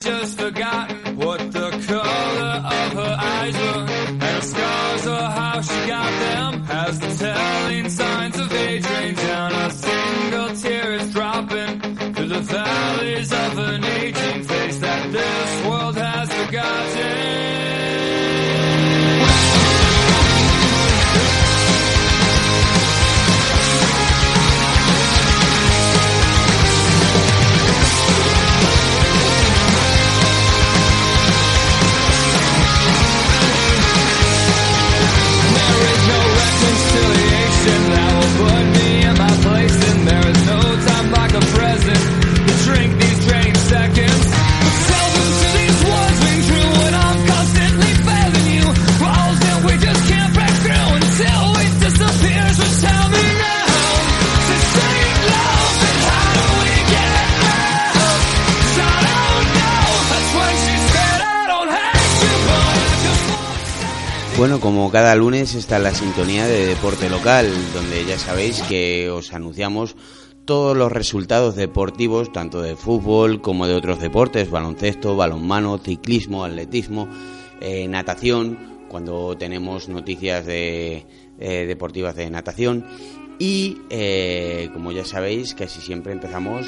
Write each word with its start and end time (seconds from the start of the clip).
just 0.00 0.38
forgotten. 0.38 0.97
Cada 64.90 65.14
lunes 65.16 65.54
está 65.54 65.78
la 65.78 65.92
sintonía 65.92 66.46
de 66.46 66.66
Deporte 66.66 67.10
Local, 67.10 67.52
donde 67.74 68.04
ya 68.04 68.18
sabéis 68.18 68.62
que 68.62 69.10
os 69.10 69.32
anunciamos 69.32 69.96
todos 70.44 70.76
los 70.76 70.90
resultados 70.90 71.56
deportivos, 71.56 72.32
tanto 72.32 72.62
de 72.62 72.76
fútbol 72.76 73.42
como 73.42 73.66
de 73.66 73.74
otros 73.74 74.00
deportes, 74.00 74.50
baloncesto, 74.50 75.16
balonmano, 75.16 75.78
ciclismo, 75.78 76.44
atletismo, 76.44 77.08
eh, 77.60 77.86
natación, 77.88 78.58
cuando 78.88 79.36
tenemos 79.36 79.88
noticias 79.88 80.46
de, 80.46 81.04
eh, 81.38 81.66
deportivas 81.66 82.16
de 82.16 82.30
natación. 82.30 82.86
Y 83.38 83.78
eh, 83.90 84.70
como 84.72 84.92
ya 84.92 85.04
sabéis, 85.04 85.54
casi 85.54 85.80
siempre 85.80 86.12
empezamos 86.12 86.66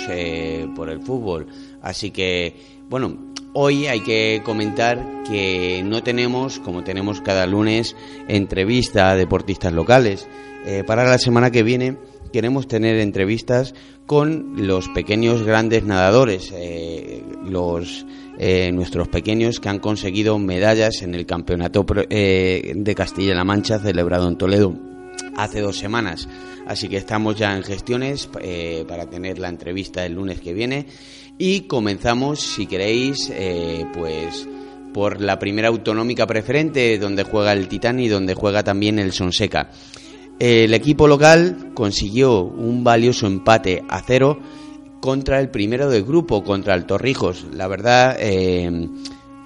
por 0.76 0.90
el 0.90 1.00
fútbol. 1.00 1.46
Así 1.80 2.10
que, 2.10 2.79
bueno, 2.90 3.16
hoy 3.52 3.86
hay 3.86 4.00
que 4.00 4.42
comentar 4.44 5.22
que 5.22 5.80
no 5.84 6.02
tenemos, 6.02 6.58
como 6.58 6.82
tenemos 6.82 7.20
cada 7.20 7.46
lunes, 7.46 7.94
entrevista 8.26 9.10
a 9.10 9.16
deportistas 9.16 9.72
locales. 9.72 10.28
Eh, 10.66 10.82
para 10.84 11.04
la 11.04 11.16
semana 11.16 11.52
que 11.52 11.62
viene 11.62 11.96
queremos 12.32 12.66
tener 12.66 12.96
entrevistas 12.96 13.74
con 14.06 14.66
los 14.66 14.88
pequeños 14.88 15.44
grandes 15.44 15.84
nadadores, 15.84 16.52
eh, 16.52 17.22
los 17.44 18.06
eh, 18.38 18.72
nuestros 18.72 19.06
pequeños 19.06 19.60
que 19.60 19.68
han 19.68 19.78
conseguido 19.78 20.36
medallas 20.40 21.02
en 21.02 21.14
el 21.14 21.26
campeonato 21.26 21.86
eh, 22.08 22.72
de 22.74 22.94
Castilla-La 22.96 23.44
Mancha 23.44 23.78
celebrado 23.78 24.26
en 24.26 24.36
Toledo 24.36 24.74
hace 25.36 25.60
dos 25.60 25.78
semanas. 25.78 26.28
Así 26.66 26.88
que 26.88 26.96
estamos 26.96 27.36
ya 27.36 27.56
en 27.56 27.62
gestiones 27.62 28.28
para 28.86 29.06
tener 29.06 29.38
la 29.38 29.48
entrevista 29.48 30.04
el 30.06 30.14
lunes 30.14 30.40
que 30.40 30.54
viene 30.54 30.86
y 31.40 31.62
comenzamos, 31.62 32.38
si 32.38 32.66
queréis, 32.66 33.32
eh, 33.34 33.86
pues 33.94 34.46
por 34.92 35.22
la 35.22 35.38
primera 35.38 35.68
autonómica 35.68 36.26
preferente 36.26 36.98
donde 36.98 37.22
juega 37.22 37.54
el 37.54 37.66
Titán 37.66 37.98
y 37.98 38.08
donde 38.08 38.34
juega 38.34 38.62
también 38.62 38.98
el 38.98 39.12
Sonseca. 39.12 39.70
El 40.38 40.74
equipo 40.74 41.08
local 41.08 41.70
consiguió 41.72 42.42
un 42.42 42.84
valioso 42.84 43.26
empate 43.26 43.82
a 43.88 44.02
cero 44.02 44.38
contra 45.00 45.40
el 45.40 45.48
primero 45.48 45.88
del 45.88 46.04
grupo, 46.04 46.44
contra 46.44 46.74
el 46.74 46.84
Torrijos. 46.84 47.46
La 47.54 47.68
verdad, 47.68 48.18
eh, 48.20 48.88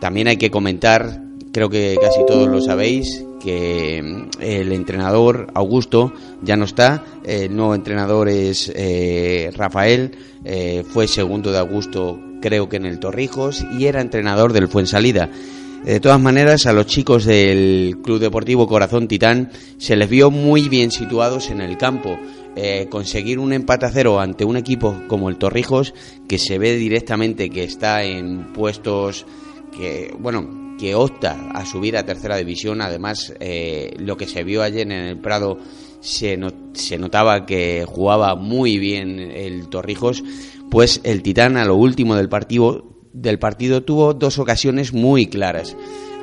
también 0.00 0.26
hay 0.26 0.37
que 0.37 0.50
comentar, 0.50 1.22
creo 1.53 1.71
que 1.71 1.97
casi 2.00 2.26
todos 2.26 2.49
lo 2.49 2.61
sabéis, 2.61 3.25
que 3.44 4.03
mm, 4.03 4.41
el 4.41 4.72
entrenador 4.72 5.49
Augusto 5.55 6.12
ya 6.43 6.56
no 6.56 6.65
está. 6.65 7.05
El 7.22 7.55
nuevo 7.55 7.75
entrenador 7.75 8.28
es 8.28 8.72
eh, 8.75 9.50
Rafael, 9.55 10.12
eh, 10.44 10.82
fue 10.88 11.06
segundo 11.06 11.53
de 11.53 11.59
Augusto, 11.59 12.19
creo 12.41 12.69
que 12.69 12.77
en 12.77 12.87
el 12.87 12.99
Torrijos, 12.99 13.65
y 13.78 13.84
era 13.84 14.00
entrenador 14.00 14.53
del 14.53 14.69
Fuensalida. 14.69 15.28
De 15.84 16.00
todas 16.00 16.19
maneras, 16.19 16.65
a 16.65 16.72
los 16.72 16.87
chicos 16.87 17.27
del 17.27 17.99
Club 18.03 18.19
Deportivo 18.19 18.66
Corazón 18.66 19.06
Titán 19.06 19.50
se 19.76 19.97
les 19.97 20.09
vio 20.09 20.31
muy 20.31 20.71
bien 20.71 20.91
situados 20.91 21.50
en 21.50 21.61
el 21.61 21.76
campo. 21.76 22.16
Eh, 22.56 22.87
conseguir 22.88 23.38
un 23.38 23.53
empate 23.53 23.84
a 23.84 23.91
cero 23.91 24.19
ante 24.19 24.47
un 24.47 24.56
equipo 24.56 25.03
como 25.09 25.28
el 25.28 25.37
Torrijos, 25.37 25.93
que 26.26 26.38
se 26.38 26.56
ve 26.56 26.76
directamente 26.76 27.50
que 27.50 27.65
está 27.65 28.03
en 28.03 28.53
puestos 28.55 29.26
que, 29.76 30.15
bueno, 30.19 30.64
que 30.79 30.95
opta 30.95 31.51
a 31.53 31.65
subir 31.65 31.97
a 31.97 32.05
tercera 32.05 32.37
división. 32.37 32.81
Además, 32.83 33.33
eh, 33.41 33.95
lo 33.99 34.17
que 34.17 34.27
se 34.27 34.45
vio 34.45 34.62
ayer 34.62 34.83
en 34.83 34.93
el 34.93 35.19
Prado 35.19 35.59
se, 36.01 36.37
no- 36.37 36.53
se 36.75 36.99
notaba 36.99 37.47
que 37.47 37.85
jugaba 37.87 38.35
muy 38.37 38.79
bien 38.79 39.19
el 39.21 39.69
Torrijos. 39.69 40.23
Pues 40.71 41.01
el 41.05 41.23
Titán, 41.23 41.57
a 41.57 41.65
lo 41.65 41.77
último 41.77 42.17
del 42.17 42.29
partido, 42.29 42.85
del 43.12 43.39
partido 43.39 43.83
tuvo 43.85 44.15
dos 44.15 44.39
ocasiones 44.39 44.93
muy 44.93 45.27
claras. 45.27 45.77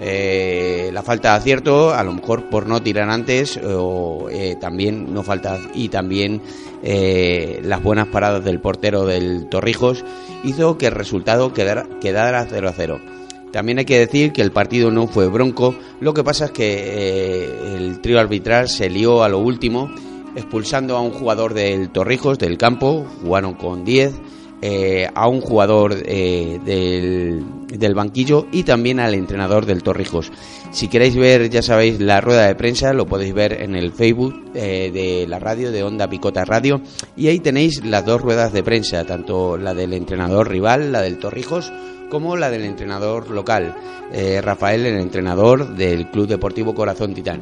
Eh, 0.03 0.89
la 0.94 1.03
falta 1.03 1.31
de 1.31 1.38
acierto, 1.38 1.94
a 1.94 2.03
lo 2.03 2.12
mejor 2.13 2.50
por 2.50 2.68
no 2.68 2.81
tirar 2.81 3.09
antes, 3.09 3.57
o 3.63 4.28
eh, 4.31 4.56
también 4.59 5.13
no 5.13 5.22
falta 5.23 5.59
y 5.75 5.89
también 5.89 6.41
las 6.83 7.83
buenas 7.83 8.07
paradas 8.07 8.44
del 8.44 8.59
portero 8.59 9.06
del 9.06 9.47
Torrijos 9.50 10.03
hizo 10.44 10.79
que 10.79 10.88
el 10.88 10.94
resultado 10.94 11.53
quedara, 11.53 11.88
quedara 12.01 12.47
0 12.50 12.68
a 12.69 12.73
0. 12.75 13.00
También 13.51 13.79
hay 13.79 13.85
que 13.85 14.00
decir 14.00 14.31
que 14.31 14.41
el 14.41 14.51
partido 14.51 14.91
no 14.91 15.07
fue 15.07 15.28
bronco, 15.28 15.75
lo 16.00 16.13
que 16.13 16.23
pasa 16.23 16.45
es 16.45 16.51
que 16.51 16.73
eh, 16.73 17.75
el 17.75 18.00
trío 18.00 18.19
arbitral 18.19 18.69
se 18.69 18.89
lió 18.89 19.23
a 19.23 19.29
lo 19.29 19.39
último, 19.39 19.91
expulsando 20.35 20.95
a 20.95 21.01
un 21.01 21.12
jugador 21.12 21.53
del 21.53 21.89
Torrijos 21.89 22.39
del 22.39 22.57
campo, 22.57 23.06
jugaron 23.22 23.56
con 23.56 23.84
10, 23.84 24.13
eh, 24.62 25.09
a 25.13 25.28
un 25.28 25.41
jugador 25.41 25.97
eh, 26.06 26.59
del, 26.63 27.44
del 27.67 27.94
banquillo 27.94 28.47
y 28.53 28.63
también 28.63 29.01
al 29.01 29.16
entrenador 29.16 29.66
del 29.66 29.83
Torrijos. 29.83 30.31
Si 30.72 30.88
queréis 30.88 31.18
ver, 31.18 31.50
ya 31.50 31.62
sabéis, 31.62 32.00
la 32.00 32.22
rueda 32.22 32.47
de 32.47 32.56
prensa, 32.56 32.94
lo 32.94 33.06
podéis 33.06 33.33
ver 33.33 33.62
en 33.62 33.75
el 33.75 33.91
Facebook 33.91 34.53
de 34.53 35.25
la 35.28 35.39
radio, 35.39 35.72
de 35.73 35.83
Onda 35.83 36.09
Picota 36.09 36.45
Radio, 36.45 36.79
y 37.18 37.28
ahí 37.28 37.39
tenéis 37.39 37.83
las 37.83 38.06
dos 38.06 38.22
ruedas 38.22 38.53
de 38.53 38.63
prensa, 38.63 39.03
tanto 39.03 39.57
la 39.57 39.73
del 39.73 39.91
entrenador 39.91 40.50
rival, 40.50 40.94
la 40.94 41.01
del 41.01 41.18
Torrijos, 41.18 41.73
como 42.11 42.35
la 42.35 42.51
del 42.51 42.66
entrenador 42.66 43.31
local, 43.31 43.74
eh, 44.12 44.41
Rafael, 44.41 44.86
el 44.86 45.00
entrenador 45.00 45.75
del 45.75 46.12
Club 46.12 46.27
Deportivo 46.27 46.75
Corazón 46.75 47.13
Titán. 47.13 47.41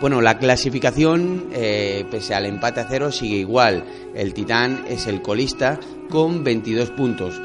Bueno, 0.00 0.20
la 0.20 0.38
clasificación, 0.38 1.48
eh, 1.52 2.06
pese 2.08 2.34
al 2.34 2.46
empate 2.46 2.80
a 2.80 2.86
cero, 2.88 3.10
sigue 3.10 3.36
igual. 3.36 3.84
El 4.14 4.32
Titán 4.32 4.84
es 4.88 5.08
el 5.08 5.20
colista 5.22 5.80
con 6.08 6.44
22 6.44 6.90
puntos. 6.90 7.40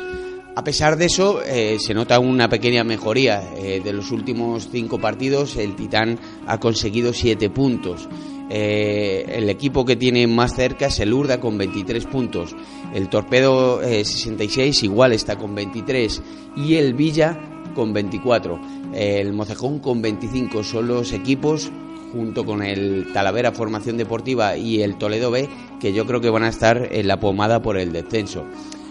A 0.56 0.64
pesar 0.64 0.98
de 0.98 1.06
eso, 1.06 1.42
eh, 1.44 1.78
se 1.80 1.94
nota 1.94 2.20
una 2.20 2.48
pequeña 2.48 2.84
mejoría. 2.84 3.42
De 3.42 3.94
los 3.94 4.12
últimos 4.12 4.70
cinco 4.72 5.00
partidos, 5.00 5.56
el 5.56 5.76
Titán 5.76 6.20
ha 6.46 6.60
conseguido 6.60 7.14
7 7.14 7.50
puntos. 7.50 8.08
Eh, 8.50 9.26
el 9.30 9.50
equipo 9.50 9.86
que 9.86 9.96
tiene 9.96 10.26
más 10.28 10.56
cerca 10.56 10.88
es 10.88 11.00
el 11.00 11.14
Urda 11.14 11.40
con 11.40 11.58
23 11.58 12.06
puntos. 12.06 12.56
El 12.94 13.10
Torpedo 13.10 13.82
eh, 13.82 14.04
66 14.04 14.84
igual 14.84 15.14
está 15.14 15.38
con 15.38 15.54
23. 15.56 16.22
Y 16.58 16.76
el 16.76 16.94
Villa 16.94 17.40
con 17.76 17.94
24. 17.94 18.60
El 18.94 19.34
Mocejón 19.34 19.80
con 19.80 20.02
25. 20.02 20.64
Son 20.64 20.88
los 20.88 21.14
equipos 21.14 21.72
junto 22.12 22.46
con 22.46 22.64
el 22.64 23.08
Talavera 23.14 23.52
Formación 23.52 23.98
Deportiva 23.98 24.58
y 24.58 24.82
el 24.82 24.98
Toledo 24.98 25.32
B, 25.32 25.48
que 25.80 25.94
yo 25.94 26.06
creo 26.06 26.22
que 26.22 26.30
van 26.30 26.44
a 26.44 26.50
estar 26.50 26.90
en 26.92 27.08
la 27.08 27.20
pomada 27.20 27.62
por 27.62 27.78
el 27.78 27.92
descenso. 27.92 28.46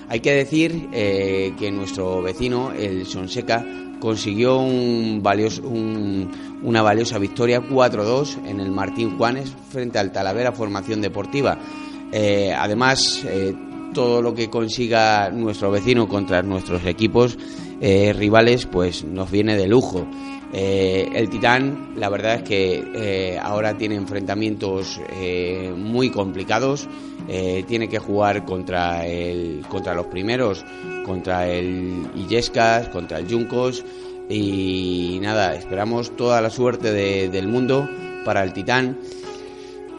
Hay 0.08 0.20
que 0.20 0.32
decir 0.32 0.88
eh, 0.92 1.52
que 1.58 1.70
nuestro 1.70 2.22
vecino, 2.22 2.72
el 2.72 3.06
Sonseca, 3.06 3.64
consiguió 4.00 4.58
un 4.58 5.20
valioso, 5.22 5.62
una 5.62 6.82
valiosa 6.82 7.18
victoria 7.18 7.60
4-2 7.60 8.46
en 8.46 8.60
el 8.60 8.70
Martín 8.70 9.16
Juanes 9.16 9.54
frente 9.70 9.98
al 9.98 10.12
Talavera 10.12 10.52
Formación 10.52 11.00
Deportiva. 11.00 11.58
Eh, 12.12 12.52
además, 12.56 13.22
eh, 13.24 13.54
todo 13.92 14.22
lo 14.22 14.34
que 14.34 14.48
consiga 14.48 15.30
nuestro 15.30 15.70
vecino 15.70 16.08
contra 16.08 16.42
nuestros 16.42 16.84
equipos 16.84 17.38
rivales, 17.80 18.66
pues 18.66 19.04
nos 19.04 19.30
viene 19.30 19.56
de 19.56 19.68
lujo. 19.68 20.04
El 20.52 21.28
Titán, 21.28 21.92
la 21.96 22.08
verdad 22.08 22.36
es 22.36 22.42
que 22.42 23.38
ahora 23.42 23.76
tiene 23.76 23.96
enfrentamientos 23.96 25.00
muy 25.76 26.10
complicados. 26.10 26.88
Eh, 27.30 27.64
tiene 27.68 27.90
que 27.90 27.98
jugar 27.98 28.46
contra, 28.46 29.06
el, 29.06 29.62
contra 29.68 29.92
los 29.94 30.06
primeros, 30.06 30.64
contra 31.04 31.46
el 31.46 32.06
Illescas, 32.14 32.88
contra 32.88 33.18
el 33.18 33.28
Juncos. 33.28 33.84
Y 34.30 35.18
nada, 35.20 35.54
esperamos 35.54 36.16
toda 36.16 36.40
la 36.40 36.48
suerte 36.48 36.92
del 36.92 37.48
mundo 37.48 37.88
para 38.24 38.42
el 38.42 38.54
Titán. 38.54 38.98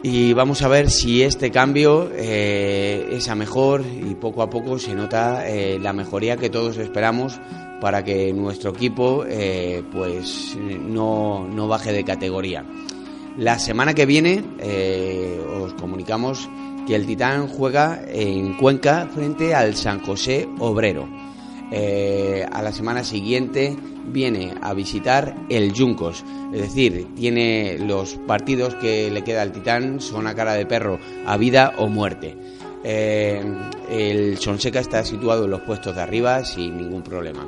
Y 0.02 0.32
vamos 0.32 0.62
a 0.62 0.68
ver 0.68 0.90
si 0.90 1.22
este 1.22 1.50
cambio 1.50 2.10
eh, 2.14 3.10
es 3.12 3.28
a 3.28 3.34
mejor 3.34 3.84
y 3.84 4.14
poco 4.14 4.42
a 4.42 4.48
poco 4.48 4.78
se 4.78 4.94
nota 4.94 5.46
eh, 5.46 5.78
la 5.78 5.92
mejoría 5.92 6.36
que 6.36 6.48
todos 6.48 6.78
esperamos 6.78 7.38
para 7.80 8.04
que 8.04 8.32
nuestro 8.32 8.70
equipo 8.70 9.24
pues 9.92 10.56
no, 10.56 11.46
no, 11.48 11.68
baje 11.68 11.92
de 11.92 12.04
categoría. 12.04 12.64
La 13.38 13.58
semana 13.58 13.94
que 13.94 14.06
viene 14.06 14.42
os 15.62 15.74
comunicamos 15.74 16.48
que 16.86 16.94
el 16.94 17.06
Titán 17.06 17.46
juega 17.46 18.02
en 18.08 18.54
Cuenca 18.54 19.08
frente 19.14 19.54
al 19.54 19.76
San 19.76 20.00
José 20.00 20.48
Obrero. 20.58 21.08
Eh, 21.72 22.44
a 22.50 22.62
la 22.62 22.72
semana 22.72 23.04
siguiente 23.04 23.76
viene 24.06 24.54
a 24.60 24.74
visitar 24.74 25.36
el 25.48 25.72
Juncos, 25.72 26.24
es 26.52 26.62
decir, 26.62 27.06
tiene 27.14 27.78
los 27.78 28.14
partidos 28.26 28.74
que 28.74 29.08
le 29.08 29.22
queda 29.22 29.42
al 29.42 29.52
Titán 29.52 30.00
son 30.00 30.26
a 30.26 30.34
cara 30.34 30.54
de 30.54 30.66
perro, 30.66 30.98
a 31.26 31.36
vida 31.36 31.74
o 31.78 31.86
muerte. 31.86 32.36
Eh, 32.82 33.42
el 33.90 34.38
Sonseca 34.38 34.80
está 34.80 35.04
situado 35.04 35.44
en 35.44 35.50
los 35.50 35.60
puestos 35.62 35.94
de 35.94 36.02
arriba 36.02 36.44
sin 36.44 36.76
ningún 36.76 37.02
problema. 37.02 37.46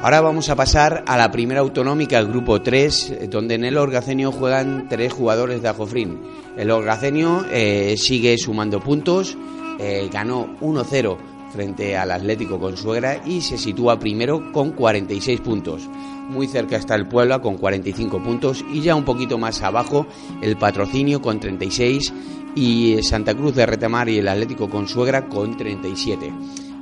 Ahora 0.00 0.20
vamos 0.20 0.50
a 0.50 0.56
pasar 0.56 1.02
a 1.06 1.16
la 1.16 1.32
primera 1.32 1.60
autonómica, 1.60 2.18
el 2.18 2.26
grupo 2.26 2.60
3, 2.60 3.30
donde 3.30 3.54
en 3.54 3.64
el 3.64 3.78
Orgacenio 3.78 4.32
juegan 4.32 4.86
tres 4.88 5.14
jugadores 5.14 5.62
de 5.62 5.68
Ajofrín. 5.68 6.20
El 6.58 6.70
Orgacenio 6.70 7.46
eh, 7.50 7.94
sigue 7.96 8.36
sumando 8.36 8.80
puntos, 8.80 9.38
eh, 9.78 10.10
ganó 10.12 10.58
1-0 10.60 11.16
frente 11.54 11.96
al 11.96 12.10
Atlético 12.10 12.58
Consuegra 12.58 13.22
y 13.24 13.40
se 13.40 13.56
sitúa 13.56 13.98
primero 13.98 14.52
con 14.52 14.72
46 14.72 15.40
puntos. 15.40 15.88
Muy 16.28 16.48
cerca 16.48 16.76
está 16.76 16.96
el 16.96 17.06
Puebla 17.08 17.40
con 17.40 17.56
45 17.56 18.22
puntos 18.22 18.64
y 18.72 18.82
ya 18.82 18.94
un 18.96 19.04
poquito 19.04 19.38
más 19.38 19.62
abajo 19.62 20.06
el 20.42 20.56
Patrocinio 20.56 21.22
con 21.22 21.40
36 21.40 22.12
y 22.54 23.02
Santa 23.02 23.34
Cruz 23.34 23.54
de 23.54 23.66
Retamar 23.66 24.08
y 24.08 24.18
el 24.18 24.28
Atlético 24.28 24.68
Consuegra 24.68 25.26
con 25.28 25.56
37. 25.56 26.32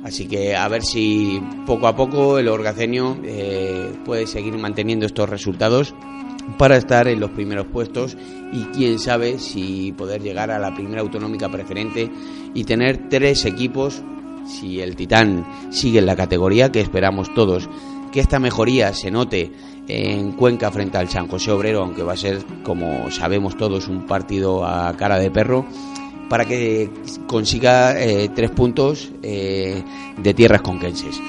Así 0.03 0.27
que 0.27 0.55
a 0.55 0.67
ver 0.67 0.83
si 0.83 1.41
poco 1.65 1.87
a 1.87 1.95
poco 1.95 2.37
el 2.37 2.49
Orgacenio 2.49 3.17
eh, 3.23 3.93
puede 4.03 4.27
seguir 4.27 4.57
manteniendo 4.57 5.05
estos 5.05 5.29
resultados 5.29 5.95
para 6.57 6.75
estar 6.75 7.07
en 7.07 7.21
los 7.21 7.31
primeros 7.31 7.67
puestos 7.67 8.17
y 8.51 8.63
quién 8.75 8.99
sabe 8.99 9.39
si 9.39 9.93
poder 9.93 10.21
llegar 10.21 10.51
a 10.51 10.59
la 10.59 10.75
primera 10.75 11.01
autonómica 11.01 11.49
preferente 11.49 12.11
y 12.53 12.65
tener 12.65 13.07
tres 13.09 13.45
equipos 13.45 14.03
si 14.45 14.81
el 14.81 14.97
Titán 14.97 15.45
sigue 15.71 15.99
en 15.99 16.05
la 16.05 16.17
categoría 16.17 16.69
que 16.69 16.81
esperamos 16.81 17.33
todos 17.33 17.69
que 18.11 18.19
esta 18.19 18.39
mejoría 18.39 18.93
se 18.93 19.09
note 19.09 19.51
en 19.87 20.31
Cuenca 20.33 20.71
frente 20.71 20.97
al 20.97 21.09
San 21.09 21.27
José 21.27 21.51
Obrero 21.51 21.83
aunque 21.83 22.03
va 22.03 22.13
a 22.13 22.17
ser 22.17 22.43
como 22.63 23.11
sabemos 23.11 23.57
todos 23.57 23.87
un 23.87 24.05
partido 24.05 24.65
a 24.65 24.95
cara 24.95 25.19
de 25.19 25.29
perro 25.29 25.65
para 26.33 26.45
que 26.45 26.89
consiga 27.27 27.99
eh, 28.01 28.29
tres 28.33 28.49
puntos 28.49 29.11
eh, 29.21 29.83
de 30.17 30.33
tierras 30.33 30.63
conquenses. 30.63 31.21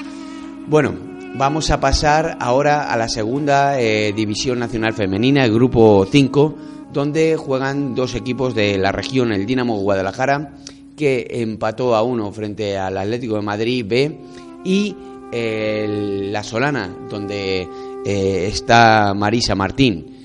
Bueno, 0.67 0.95
vamos 1.35 1.69
a 1.69 1.79
pasar 1.79 2.37
ahora 2.39 2.91
a 2.91 2.97
la 2.97 3.07
segunda 3.07 3.79
eh, 3.79 4.13
división 4.13 4.57
nacional 4.57 4.93
femenina, 4.93 5.45
el 5.45 5.53
grupo 5.53 6.07
5, 6.09 6.55
donde 6.91 7.35
juegan 7.37 7.93
dos 7.93 8.15
equipos 8.15 8.55
de 8.55 8.79
la 8.79 8.91
región, 8.91 9.31
el 9.31 9.45
Dinamo 9.45 9.77
Guadalajara, 9.79 10.55
que 10.97 11.27
empató 11.29 11.95
a 11.95 12.01
uno 12.01 12.31
frente 12.31 12.75
al 12.75 12.97
Atlético 12.97 13.35
de 13.35 13.41
Madrid 13.41 13.85
B, 13.87 14.19
y 14.63 14.95
la 15.31 16.41
Solana, 16.43 16.89
donde 17.09 17.67
está 18.05 19.13
Marisa 19.15 19.55
Martín. 19.55 20.15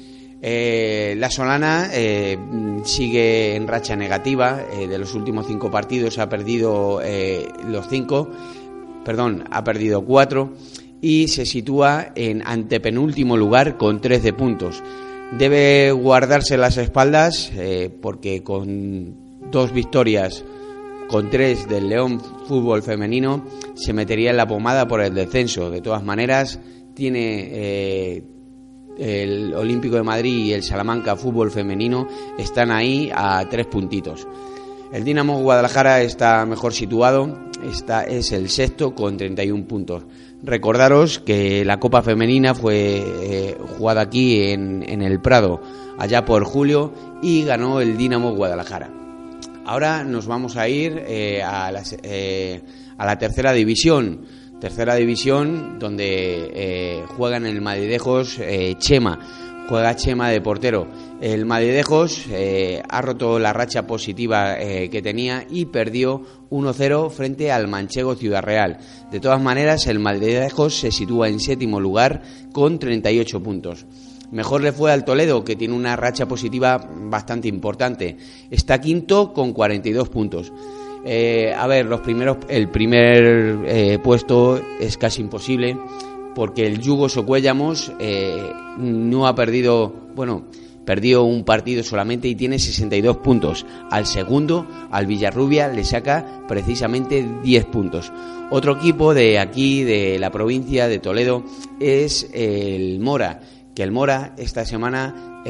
Eh, 0.43 1.15
la 1.19 1.31
Solana 1.31 1.91
eh, 1.93 2.39
sigue 2.85 3.57
en 3.57 3.69
racha 3.69 3.95
negativa. 3.97 4.63
Eh, 4.73 4.87
de 4.87 4.99
los 4.99 5.15
últimos 5.15 5.47
cinco 5.47 5.71
partidos 5.71 6.19
ha 6.19 6.29
perdido 6.29 7.01
los 7.67 7.89
cinco, 7.89 8.29
perdón, 9.05 9.45
ha 9.51 9.65
perdido 9.65 10.03
cuatro 10.05 10.55
y 11.03 11.29
se 11.29 11.47
sitúa 11.47 12.13
en 12.15 12.43
antepenúltimo 12.47 13.37
lugar 13.37 13.77
con 13.77 14.01
13 14.01 14.33
puntos. 14.33 14.83
Debe 15.39 15.93
guardarse 15.93 16.57
las 16.57 16.77
espaldas 16.77 17.53
porque 18.03 18.43
con 18.43 19.15
dos 19.51 19.73
victorias 19.73 20.45
con 21.09 21.31
tres 21.31 21.69
del 21.69 21.89
León 21.89 22.21
Fútbol 22.47 22.83
Femenino 22.83 23.45
se 23.75 23.93
metería 23.93 24.31
en 24.31 24.37
la 24.37 24.47
pomada 24.47 24.87
por 24.87 25.01
el 25.01 25.15
descenso. 25.15 25.71
De 25.71 25.81
todas 25.81 26.05
maneras, 26.05 26.61
tiene 27.01 28.23
el 28.99 29.55
Olímpico 29.55 29.97
de 29.97 30.03
Madrid 30.03 30.45
y 30.45 30.53
el 30.53 30.63
Salamanca 30.63 31.17
Fútbol 31.17 31.51
Femenino 31.51 32.07
están 32.37 32.71
ahí 32.71 33.11
a 33.15 33.43
tres 33.49 33.67
puntitos. 33.67 34.29
El 34.93 35.03
Dinamo 35.03 35.41
Guadalajara 35.41 36.03
está 36.03 36.45
mejor 36.45 36.75
situado, 36.75 37.39
está, 37.65 38.03
es 38.03 38.33
el 38.33 38.51
sexto 38.51 38.95
con 38.95 39.17
31 39.17 39.65
puntos. 39.65 40.05
Recordaros 40.43 41.21
que 41.21 41.65
la 41.65 41.81
Copa 41.81 42.03
Femenina 42.03 42.55
fue 42.55 42.99
eh, 42.99 43.57
jugada 43.79 44.03
aquí 44.03 44.43
en, 44.43 44.83
el 45.01 45.21
Prado 45.23 45.63
allá 45.99 46.27
por 46.27 46.45
julio 46.45 46.93
y 47.23 47.45
ganó 47.45 47.81
el 47.81 47.97
Dinamo 47.97 48.35
Guadalajara. 48.35 48.91
Ahora 49.65 50.05
nos 50.05 50.27
vamos 50.27 50.59
a 50.59 50.69
ir 50.69 51.03
eh, 51.07 51.43
a, 51.43 51.73
eh, 52.03 52.61
a 52.99 53.07
la 53.07 53.17
tercera 53.17 53.53
división 53.53 54.27
tercera 54.61 54.95
división 54.95 55.79
donde 55.79 56.51
eh, 56.55 57.05
juegan 57.17 57.47
el 57.47 57.63
Madridejos 57.63 58.39
eh, 58.39 58.77
Chema, 58.79 59.19
juega 59.69 59.97
Chema 59.97 60.29
de 60.29 60.41
portero. 60.41 60.87
El 61.21 61.47
Madridejos 61.47 62.27
eh, 62.31 62.83
ha 62.89 63.01
roto 63.01 63.39
la 63.39 63.53
racha 63.53 63.87
positiva 63.87 64.57
que 64.57 65.03
tenía 65.03 65.47
y 65.49 65.67
perdió 65.67 66.23
1-0 66.51 67.11
frente 67.11 67.51
al 67.51 67.69
Manchego 67.69 68.15
Ciudad 68.15 68.43
Real. 68.43 68.79
De 69.11 69.21
todas 69.21 69.41
maneras, 69.41 69.87
el 69.87 69.99
Madridejos 69.99 70.75
se 70.79 70.93
sitúa 70.93 71.29
en 71.29 71.41
séptimo 71.41 71.81
lugar 71.81 72.23
con 72.53 72.79
38 72.79 73.43
puntos. 73.43 73.87
Mejor 74.31 74.63
le 74.63 74.73
fue 74.73 74.93
al 74.93 75.05
Toledo, 75.05 75.43
que 75.43 75.57
tiene 75.57 75.75
una 75.75 75.97
racha 75.97 76.27
positiva 76.27 76.79
bastante 76.79 77.49
importante. 77.49 78.17
Está 78.51 78.81
quinto 78.81 79.33
con 79.33 79.53
42 79.53 80.09
puntos. 80.09 80.53
Eh, 81.05 81.53
a 81.57 81.67
ver, 81.67 81.87
los 81.87 82.01
primeros, 82.01 82.39
el 82.49 82.69
primer 82.69 83.61
eh, 83.67 83.99
puesto 84.03 84.61
es 84.79 84.99
casi 84.99 85.23
imposible 85.23 85.79
porque 86.35 86.67
el 86.67 86.81
Yugo 86.81 87.09
Socuellamos 87.09 87.93
eh, 87.99 88.53
no 88.79 89.27
ha 89.27 89.35
perdido, 89.35 89.93
bueno, 90.15 90.45
perdió 90.85 91.25
un 91.25 91.45
partido 91.45 91.83
solamente 91.83 92.29
y 92.29 92.35
tiene 92.35 92.59
62 92.59 93.17
puntos. 93.19 93.67
Al 93.91 94.07
segundo, 94.07 94.67
al 94.91 95.07
Villarrubia, 95.07 95.69
le 95.69 95.85
saca 95.85 96.43
precisamente 96.47 97.27
10 97.43 97.65
puntos. 97.67 98.13
Otro 98.51 98.77
equipo 98.77 99.15
de 99.15 99.39
aquí, 99.39 99.83
de 99.85 100.19
la 100.19 100.31
provincia 100.31 100.87
de 100.87 100.99
Toledo, 100.99 101.45
es 101.81 102.29
el 102.33 103.01
Mora, 103.01 103.41
que 103.75 103.83
el 103.83 103.93
Mora 103.93 104.35
esta 104.37 104.65
semana 104.65 105.43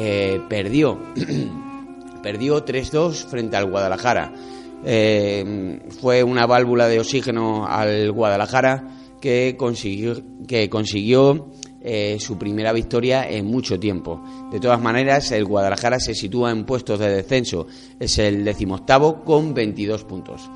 perdió, 0.49 0.99
perdió 2.23 2.65
3-2 2.65 3.27
frente 3.27 3.57
al 3.57 3.71
Guadalajara. 3.71 4.33
Eh, 4.85 5.81
fue 6.01 6.23
una 6.23 6.47
válvula 6.47 6.89
de 6.89 7.01
oxígeno 7.01 7.67
al 7.67 8.11
Guadalajara 8.13 8.97
que 9.21 9.55
consiguió, 9.59 10.17
que 10.47 10.71
consiguió 10.71 11.51
eh, 11.83 12.17
su 12.19 12.39
primera 12.39 12.73
victoria 12.73 13.29
en 13.29 13.47
mucho 13.47 13.79
tiempo. 13.79 14.23
De 14.51 14.61
todas 14.61 14.81
maneras, 14.81 15.33
el 15.33 15.45
Guadalajara 15.45 16.01
se 16.01 16.15
sitúa 16.15 16.51
en 16.51 16.65
puestos 16.65 16.99
de 16.99 17.11
descenso. 17.11 17.67
Es 17.99 18.19
el 18.19 18.45
decimoctavo 18.45 19.23
con 19.23 19.53
22 19.53 20.05
puntos. 20.05 20.51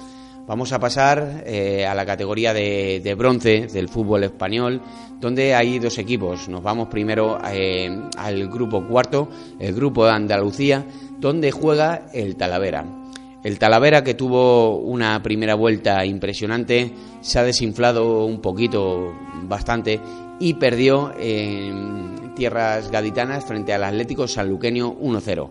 Vamos 0.47 0.73
a 0.73 0.78
pasar 0.78 1.43
eh, 1.47 1.87
a 1.87 1.95
la 1.95 2.04
categoría 2.04 2.52
de, 2.52 3.00
de, 3.02 3.14
bronce 3.14 3.66
del 3.66 3.88
fútbol 3.88 4.25
español, 4.25 4.83
donde 5.19 5.54
hay 5.54 5.78
dos 5.78 5.97
equipos. 5.97 6.50
Nos 6.50 6.62
vamos 6.62 6.88
primero 6.88 7.38
al 7.40 8.49
grupo 8.49 8.87
cuarto, 8.87 9.28
el 9.59 9.75
grupo 9.75 10.04
de 10.04 10.12
Andalucía, 10.12 10.85
donde 11.19 11.50
juega 11.50 12.09
el 12.12 12.37
Talavera. 12.37 13.03
El 13.44 13.58
Talavera, 13.58 14.02
que 14.02 14.14
tuvo 14.14 14.78
una 14.78 15.22
primera 15.22 15.54
vuelta 15.54 16.04
impresionante, 16.06 16.90
se 17.20 17.38
ha 17.38 17.44
desinflado 17.44 18.24
un 18.24 18.40
poquito, 18.40 19.12
bastante, 19.42 20.00
y 20.40 20.54
perdió 20.54 21.12
en 21.18 22.32
tierras 22.34 22.90
gaditanas 22.90 23.44
frente 23.44 23.74
al 23.74 23.84
Atlético 23.84 24.26
Sanluqueño 24.26 24.98
1-0. 24.98 25.50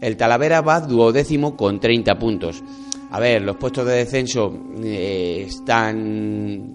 El 0.00 0.16
Talavera 0.16 0.62
va 0.62 0.80
duodécimo 0.80 1.56
con 1.56 1.78
30 1.78 2.18
puntos. 2.18 2.62
A 3.10 3.20
ver, 3.20 3.42
los 3.42 3.56
puestos 3.56 3.86
de 3.86 3.94
descenso 3.94 4.52
eh, 4.82 5.44
están. 5.46 6.74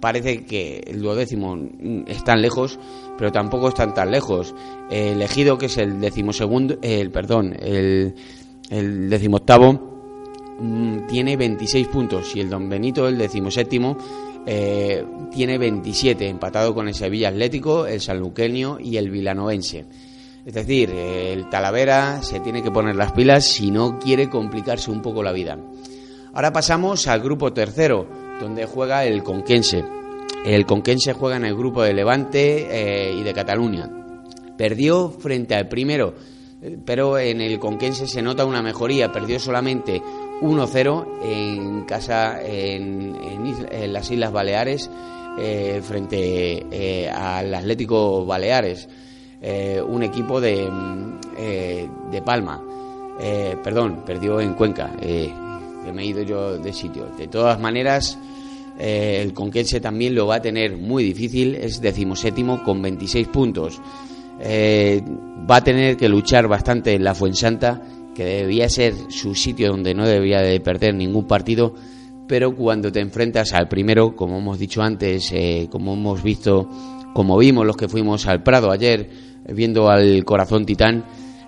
Parece 0.00 0.44
que 0.44 0.82
el 0.86 1.00
duodécimo 1.00 1.58
están 2.06 2.40
lejos, 2.40 2.78
pero 3.18 3.32
tampoco 3.32 3.68
están 3.68 3.92
tan 3.92 4.10
lejos. 4.10 4.54
El 4.90 5.16
elegido, 5.16 5.58
que 5.58 5.66
es 5.66 5.78
el 5.78 6.00
decimosegundo, 6.00 6.78
el 6.80 7.10
perdón, 7.10 7.56
el 7.58 8.14
el 8.70 9.08
decimoctavo, 9.08 9.72
mm, 10.60 11.06
tiene 11.06 11.36
26 11.36 11.88
puntos 11.88 12.34
y 12.34 12.40
el 12.40 12.50
Don 12.50 12.68
Benito, 12.68 13.08
el 13.08 13.18
decimoséptimo, 13.18 13.96
eh, 14.46 15.04
tiene 15.32 15.58
27, 15.58 16.28
empatado 16.28 16.74
con 16.74 16.86
el 16.88 16.94
Sevilla 16.94 17.28
Atlético, 17.28 17.86
el 17.86 18.00
Sanluqueño 18.00 18.78
y 18.80 18.96
el 18.96 19.10
Vilanovense. 19.10 19.84
Es 20.44 20.54
decir, 20.54 20.90
el 20.90 21.50
Talavera 21.50 22.22
se 22.22 22.38
tiene 22.38 22.62
que 22.62 22.70
poner 22.70 22.94
las 22.94 23.10
pilas 23.10 23.44
si 23.44 23.72
no 23.72 23.98
quiere 23.98 24.30
complicarse 24.30 24.92
un 24.92 25.02
poco 25.02 25.24
la 25.24 25.32
vida. 25.32 25.58
Ahora 26.32 26.52
pasamos 26.52 27.08
al 27.08 27.20
grupo 27.20 27.52
tercero, 27.52 28.06
donde 28.40 28.66
juega 28.66 29.04
el 29.04 29.24
Conquense. 29.24 29.82
El 30.44 30.64
Conquense 30.64 31.14
juega 31.14 31.36
en 31.36 31.46
el 31.46 31.56
grupo 31.56 31.82
de 31.82 31.94
Levante 31.94 32.68
eh, 32.70 33.12
y 33.12 33.24
de 33.24 33.34
Cataluña. 33.34 33.90
Perdió 34.56 35.10
frente 35.10 35.56
al 35.56 35.66
primero, 35.66 36.14
pero 36.84 37.18
en 37.18 37.40
el 37.40 37.58
Conquense 37.58 38.06
se 38.06 38.22
nota 38.22 38.44
una 38.44 38.62
mejoría. 38.62 39.12
Perdió 39.12 39.38
solamente 39.38 40.02
1-0 40.40 41.06
en 41.22 41.84
casa 41.84 42.40
en, 42.42 43.92
las 43.92 44.10
Islas 44.10 44.32
Baleares 44.32 44.90
eh, 45.38 45.80
frente 45.82 46.66
eh, 46.70 47.10
al 47.10 47.54
Atlético 47.54 48.24
Baleares, 48.24 48.88
eh, 49.42 49.82
un 49.86 50.02
equipo 50.02 50.40
de, 50.40 50.68
de 52.10 52.22
Palma. 52.22 52.62
perdón, 53.62 54.02
perdió 54.06 54.40
en 54.40 54.54
Cuenca. 54.54 54.92
que 54.98 55.92
me 55.92 56.02
he 56.02 56.06
ido 56.06 56.22
yo 56.22 56.58
de 56.58 56.72
sitio. 56.72 57.06
De 57.18 57.28
todas 57.28 57.60
maneras, 57.60 58.18
el 58.78 59.32
Conquense 59.34 59.78
también 59.80 60.14
lo 60.14 60.26
va 60.26 60.36
a 60.36 60.42
tener 60.42 60.76
muy 60.78 61.04
difícil. 61.04 61.54
Es 61.54 61.80
decimoséptimo 61.82 62.62
con 62.64 62.80
26 62.80 63.28
puntos. 63.28 63.80
Eh, 64.40 65.02
va 65.50 65.56
a 65.56 65.64
tener 65.64 65.96
que 65.96 66.08
luchar 66.08 66.48
bastante 66.48 66.94
en 66.94 67.04
la 67.04 67.14
Fuensanta, 67.14 67.82
que 68.14 68.24
debía 68.24 68.68
ser 68.68 68.94
su 69.08 69.34
sitio 69.34 69.68
donde 69.68 69.94
no 69.94 70.06
debía 70.06 70.40
de 70.40 70.60
perder 70.60 70.94
ningún 70.94 71.26
partido, 71.26 71.74
pero 72.26 72.54
cuando 72.54 72.90
te 72.90 73.00
enfrentas 73.00 73.52
al 73.52 73.68
primero, 73.68 74.16
como 74.16 74.38
hemos 74.38 74.58
dicho 74.58 74.82
antes, 74.82 75.30
eh, 75.32 75.68
como 75.70 75.94
hemos 75.94 76.22
visto, 76.22 76.68
como 77.14 77.38
vimos 77.38 77.66
los 77.66 77.76
que 77.76 77.88
fuimos 77.88 78.26
al 78.26 78.42
Prado 78.42 78.70
ayer, 78.70 79.08
viendo 79.48 79.88
al 79.88 80.24
Corazón 80.24 80.66
Titán, 80.66 81.04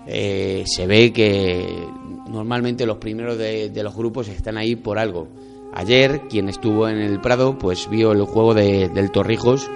eh, 0.07 0.63
se 0.65 0.87
ve 0.87 1.11
que 1.11 1.85
normalmente 2.29 2.85
los 2.85 2.97
primeros 2.97 3.37
de, 3.37 3.71
los 3.83 3.95
grupos 3.95 4.29
están 4.29 4.57
ahí 4.57 4.75
por 4.75 4.97
algo. 4.97 5.27
Ayer, 5.73 6.21
quien 6.29 6.49
estuvo 6.49 6.87
en 6.87 6.97
el 6.97 7.19
Prado, 7.19 7.57
pues 7.57 7.89
vio 7.89 8.11
el 8.13 8.23
juego 8.23 8.53
del 8.53 9.11
Torrijos, 9.11 9.69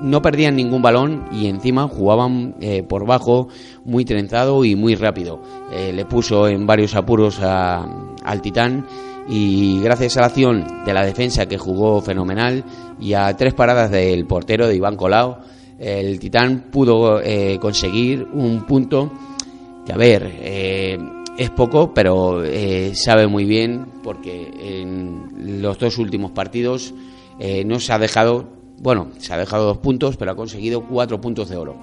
no 0.00 0.22
perdían 0.22 0.56
ningún 0.56 0.82
balón 0.82 1.24
y 1.32 1.46
encima 1.46 1.88
jugaban 1.88 2.56
eh, 2.60 2.82
por 2.82 3.06
bajo 3.06 3.48
muy 3.84 4.04
trenzado 4.04 4.64
y 4.64 4.76
muy 4.76 4.94
rápido. 4.94 5.40
Eh, 5.72 5.92
le 5.92 6.04
puso 6.04 6.48
en 6.48 6.66
varios 6.66 6.94
apuros 6.94 7.40
al 7.40 8.42
Titán 8.42 8.86
y 9.28 9.80
gracias 9.80 10.16
a 10.16 10.20
la 10.20 10.26
acción 10.26 10.64
de 10.84 10.92
la 10.92 11.04
defensa 11.04 11.46
que 11.46 11.58
jugó 11.58 12.00
fenomenal 12.00 12.64
y 13.00 13.14
a 13.14 13.34
tres 13.36 13.54
paradas 13.54 13.90
del 13.90 14.26
portero 14.26 14.66
de 14.66 14.76
Iván 14.76 14.96
Colao, 14.96 15.38
el 15.78 16.18
Titán 16.18 16.66
pudo 16.70 17.20
eh, 17.20 17.58
conseguir 17.60 18.26
un 18.32 18.64
punto 18.66 19.10
que, 19.84 19.92
a 19.92 19.96
ver, 19.96 20.22
es 21.36 21.50
poco, 21.50 21.92
pero 21.92 22.42
sabe 22.94 23.26
muy 23.26 23.44
bien 23.44 23.86
porque 24.02 24.50
en 24.58 25.60
los 25.60 25.78
dos 25.78 25.98
últimos 25.98 26.30
partidos 26.30 26.94
no 27.66 27.80
se 27.80 27.92
ha 27.92 27.98
dejado 27.98 28.63
bueno, 28.84 29.08
se 29.16 29.32
ha 29.32 29.38
dejado 29.38 29.64
dos 29.64 29.78
puntos, 29.78 30.18
pero 30.18 30.32
ha 30.32 30.36
conseguido 30.36 30.86
cuatro 30.86 31.18
puntos 31.18 31.48
de 31.48 31.56
oro. 31.56 31.74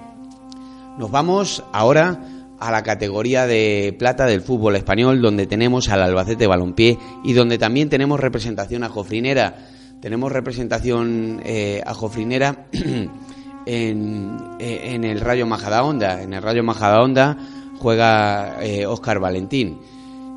Nos 1.00 1.10
vamos 1.10 1.64
ahora 1.72 2.20
a 2.60 2.70
la 2.70 2.84
categoría 2.84 3.44
de 3.44 3.92
plata 3.98 4.24
del 4.24 4.40
fútbol 4.40 4.76
español, 4.76 5.20
donde 5.20 5.48
tenemos 5.48 5.88
al 5.88 6.00
Albacete 6.00 6.46
Balompié 6.46 6.96
y 7.24 7.32
donde 7.32 7.58
también 7.58 7.88
tenemos 7.88 8.20
representación 8.20 8.84
a 8.84 8.88
Jofrinera. 8.88 9.66
Tenemos 10.00 10.30
representación 10.30 11.42
eh, 11.44 11.82
a 11.84 11.92
Jofrinera 11.92 12.66
en, 13.66 14.38
eh, 14.60 14.80
en, 14.94 15.02
el 15.02 15.20
Rayo 15.20 15.44
Majadahonda. 15.44 16.22
En 16.22 16.34
el 16.34 16.40
Rayo 16.40 16.62
Majadahonda 16.62 17.36
juega 17.80 18.58
Óscar 18.86 19.16
eh, 19.16 19.20
Valentín. 19.20 19.80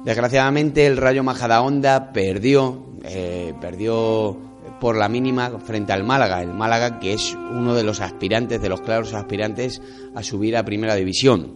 Desgraciadamente 0.03 0.87
el 0.87 0.97
Rayo 0.97 1.23
Majadahonda 1.23 2.11
perdió, 2.11 2.85
perdió 3.61 4.54
por 4.85 4.97
la 4.97 5.09
mínima 5.09 5.49
frente 5.57 5.93
al 5.93 6.03
Málaga. 6.03 6.43
El 6.43 6.53
Málaga 6.53 6.99
que 6.99 7.13
es 7.13 7.33
uno 7.33 7.73
de 7.73 7.81
los 7.81 8.01
aspirantes, 8.01 8.61
de 8.61 8.69
los 8.69 8.81
claros 8.81 9.15
aspirantes 9.15 9.81
a 10.13 10.21
subir 10.21 10.55
a 10.55 10.63
Primera 10.63 10.93
División. 10.93 11.55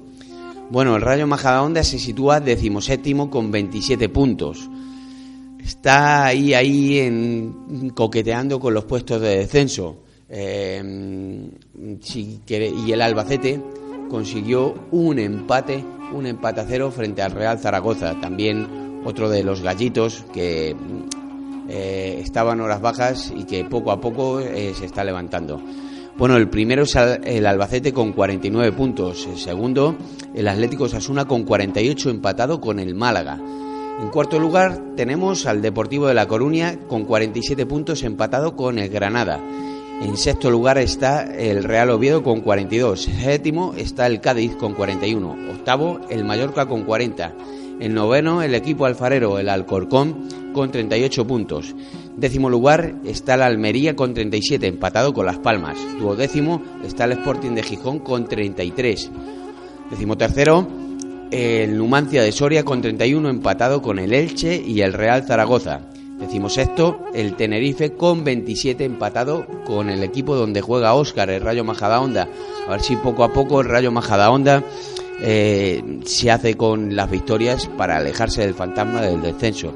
Bueno, 0.71 0.95
el 0.95 1.03
Rayo 1.03 1.27
Majadahonda 1.27 1.83
se 1.83 1.99
sitúa 1.99 2.39
decimoséptimo 2.39 3.29
con 3.29 3.51
27 3.51 4.09
puntos. 4.09 4.67
Está 5.63 6.25
ahí, 6.25 6.55
ahí 6.55 6.97
en, 6.97 7.91
coqueteando 7.93 8.59
con 8.59 8.73
los 8.73 8.85
puestos 8.85 9.21
de 9.21 9.37
descenso. 9.37 9.97
Eh, 10.27 10.81
y 12.09 12.91
el 12.91 13.01
Albacete 13.03 13.61
consiguió 14.09 14.73
un 14.89 15.19
empate, 15.19 15.85
un 16.15 16.25
empate 16.25 16.61
a 16.61 16.65
cero 16.67 16.89
frente 16.89 17.21
al 17.21 17.33
Real 17.33 17.59
Zaragoza. 17.59 18.19
También 18.19 19.01
otro 19.05 19.29
de 19.29 19.43
los 19.43 19.61
gallitos 19.61 20.25
que 20.33 20.75
eh, 21.69 22.19
estaban 22.21 22.59
horas 22.61 22.81
bajas 22.81 23.31
y 23.35 23.45
que 23.45 23.63
poco 23.65 23.91
a 23.91 24.01
poco 24.01 24.39
eh, 24.39 24.73
se 24.77 24.85
está 24.85 25.03
levantando. 25.03 25.61
Bueno, 26.17 26.35
el 26.35 26.49
primero 26.49 26.83
es 26.83 26.95
el 26.95 27.45
Albacete 27.45 27.93
con 27.93 28.11
49 28.11 28.73
puntos, 28.73 29.25
el 29.25 29.37
segundo 29.37 29.95
el 30.33 30.47
Atlético 30.47 30.87
Sasuna 30.87 31.25
con 31.25 31.43
48 31.43 32.09
empatado 32.09 32.59
con 32.59 32.79
el 32.79 32.95
Málaga. 32.95 33.39
En 34.01 34.09
cuarto 34.09 34.39
lugar 34.39 34.81
tenemos 34.95 35.45
al 35.45 35.61
Deportivo 35.61 36.07
de 36.07 36.13
La 36.13 36.27
Coruña 36.27 36.77
con 36.87 37.05
47 37.05 37.65
puntos 37.65 38.03
empatado 38.03 38.55
con 38.55 38.79
el 38.79 38.89
Granada. 38.89 39.39
En 40.01 40.15
sexto 40.15 40.49
lugar 40.49 40.77
está 40.77 41.23
el 41.23 41.65
Real 41.65 41.89
Oviedo 41.89 42.23
con 42.23 42.39
42. 42.39 43.01
Séptimo 43.01 43.73
está 43.75 44.07
el 44.07 44.21
Cádiz 44.21 44.55
con 44.55 44.73
41. 44.73 45.51
Octavo 45.51 45.99
el 46.09 46.23
Mallorca 46.23 46.65
con 46.67 46.83
40. 46.83 47.33
En 47.79 47.93
noveno 47.93 48.41
el 48.41 48.55
equipo 48.55 48.85
alfarero, 48.85 49.39
el 49.39 49.47
Alcorcón, 49.47 50.27
con 50.53 50.71
38 50.71 51.25
puntos. 51.25 51.75
Décimo 52.17 52.49
lugar 52.49 52.95
está 53.05 53.37
la 53.37 53.45
Almería 53.45 53.95
con 53.95 54.13
37, 54.13 54.67
empatado 54.67 55.13
con 55.13 55.25
Las 55.25 55.37
Palmas. 55.37 55.77
Duodécimo 55.97 56.61
está 56.83 57.05
el 57.05 57.13
Sporting 57.13 57.51
de 57.51 57.63
Gijón 57.63 57.99
con 57.99 58.27
33. 58.27 59.11
Décimo 59.89 60.17
tercero, 60.17 60.67
el 61.31 61.77
Numancia 61.77 62.21
de 62.21 62.31
Soria 62.31 62.65
con 62.65 62.81
31, 62.81 63.29
empatado 63.29 63.81
con 63.81 63.99
el 63.99 64.13
Elche 64.13 64.61
y 64.61 64.81
el 64.81 64.93
Real 64.93 65.23
Zaragoza. 65.23 65.81
Decimo 66.19 66.49
sexto, 66.49 67.05
el 67.13 67.35
Tenerife 67.35 67.93
con 67.93 68.25
27, 68.25 68.83
empatado 68.83 69.47
con 69.65 69.89
el 69.89 70.03
equipo 70.03 70.35
donde 70.35 70.59
juega 70.59 70.93
Óscar, 70.93 71.29
el 71.29 71.41
Rayo 71.41 71.63
Majadahonda. 71.63 72.27
A 72.67 72.71
ver 72.71 72.81
si 72.81 72.97
poco 72.97 73.23
a 73.23 73.31
poco 73.31 73.61
el 73.61 73.69
Rayo 73.69 73.89
Majadahonda 73.89 74.61
eh, 75.21 75.99
se 76.05 76.31
hace 76.31 76.55
con 76.55 76.95
las 76.95 77.09
victorias 77.09 77.67
para 77.77 77.97
alejarse 77.97 78.41
del 78.41 78.53
fantasma 78.53 79.01
del 79.01 79.21
descenso. 79.21 79.73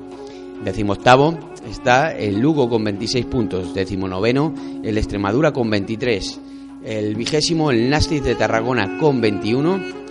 Decimoctavo 0.63 1.37
está 1.69 2.15
el 2.15 2.39
Lugo 2.39 2.69
con 2.69 2.83
26 2.83 3.25
puntos. 3.25 3.73
Decimonoveno 3.73 4.53
el 4.83 4.97
Extremadura 4.97 5.51
con 5.51 5.69
23. 5.69 6.39
El 6.85 7.15
vigésimo 7.15 7.71
el 7.71 7.89
Nastic 7.89 8.23
de 8.23 8.35
Tarragona 8.35 8.97
con 8.97 9.19
21. 9.19 10.03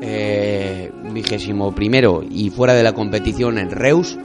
Eh, 0.00 0.92
vigésimo 1.12 1.74
primero 1.74 2.22
y 2.28 2.50
fuera 2.50 2.72
de 2.72 2.82
la 2.82 2.92
competición 2.92 3.58
el 3.58 3.70
Reus. 3.70 4.16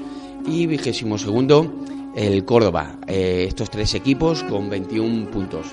Y 0.45 0.65
vigésimo 0.67 1.17
segundo 1.17 1.73
el 2.15 2.45
Córdoba. 2.45 2.99
Eh, 3.07 3.45
estos 3.47 3.69
tres 3.69 3.93
equipos 3.95 4.43
con 4.43 4.69
21 4.69 5.29
puntos. 5.29 5.67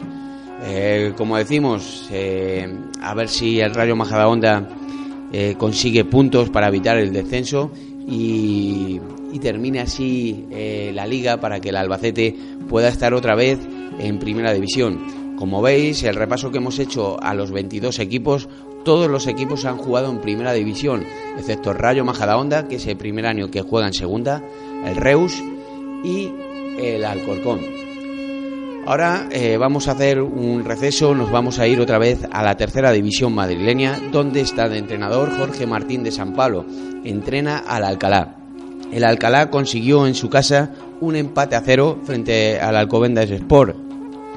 Eh, 0.62 1.12
como 1.16 1.36
decimos, 1.36 2.10
a 3.00 3.14
ver 3.14 3.28
si 3.28 3.60
el 3.60 3.74
Rayo 3.74 3.96
Majadahonda 3.96 4.68
consigue 5.56 6.04
puntos 6.04 6.50
para 6.50 6.68
evitar 6.68 6.98
el 6.98 7.12
descenso 7.12 7.70
y, 8.10 9.00
termine 9.40 9.80
así 9.80 10.46
eh, 10.50 10.90
la 10.94 11.06
liga 11.06 11.38
para 11.40 11.60
que 11.60 11.70
el 11.70 11.76
Albacete 11.76 12.36
pueda 12.68 12.88
estar 12.88 13.14
otra 13.14 13.34
vez 13.34 13.58
en 13.98 14.18
primera 14.18 14.52
división. 14.52 15.36
Como 15.38 15.62
veis, 15.62 16.02
el 16.02 16.16
repaso 16.16 16.50
que 16.50 16.58
hemos 16.58 16.78
hecho 16.78 17.18
a 17.22 17.32
los 17.32 17.50
22 17.50 18.00
equipos 18.00 18.48
todos 18.84 19.10
los 19.10 19.26
equipos 19.26 19.66
han 19.66 19.76
jugado 19.76 20.10
en 20.10 20.20
primera 20.20 20.52
división, 20.52 21.04
excepto 21.38 21.70
el 21.70 21.78
Rayo 21.78 22.04
Majadahonda, 22.04 22.66
que 22.66 22.76
es 22.76 22.86
el 22.86 22.96
primer 22.96 23.26
año 23.26 23.50
que 23.50 23.60
juega 23.60 23.86
en 23.86 23.92
segunda, 23.92 24.42
el 24.86 24.96
Reus 24.96 25.42
y 26.02 26.30
el 26.78 27.04
Alcorcón. 27.04 27.79
Ahora 28.90 29.28
eh, 29.30 29.56
vamos 29.56 29.86
a 29.86 29.92
hacer 29.92 30.20
un 30.20 30.64
receso, 30.64 31.14
nos 31.14 31.30
vamos 31.30 31.60
a 31.60 31.68
ir 31.68 31.80
otra 31.80 31.96
vez 31.96 32.26
a 32.28 32.42
la 32.42 32.56
tercera 32.56 32.90
división 32.90 33.32
madrileña, 33.32 34.00
donde 34.10 34.40
está 34.40 34.68
de 34.68 34.78
entrenador 34.78 35.30
Jorge 35.38 35.64
Martín 35.64 36.02
de 36.02 36.10
San 36.10 36.34
Pablo. 36.34 36.66
Entrena 37.04 37.58
al 37.58 37.84
Alcalá. 37.84 38.34
El 38.90 39.04
Alcalá 39.04 39.48
consiguió 39.48 40.08
en 40.08 40.16
su 40.16 40.28
casa 40.28 40.72
un 41.00 41.14
empate 41.14 41.54
a 41.54 41.60
cero 41.60 42.00
frente 42.02 42.58
al 42.58 42.74
Alcobendas 42.74 43.30
Sport. 43.30 43.76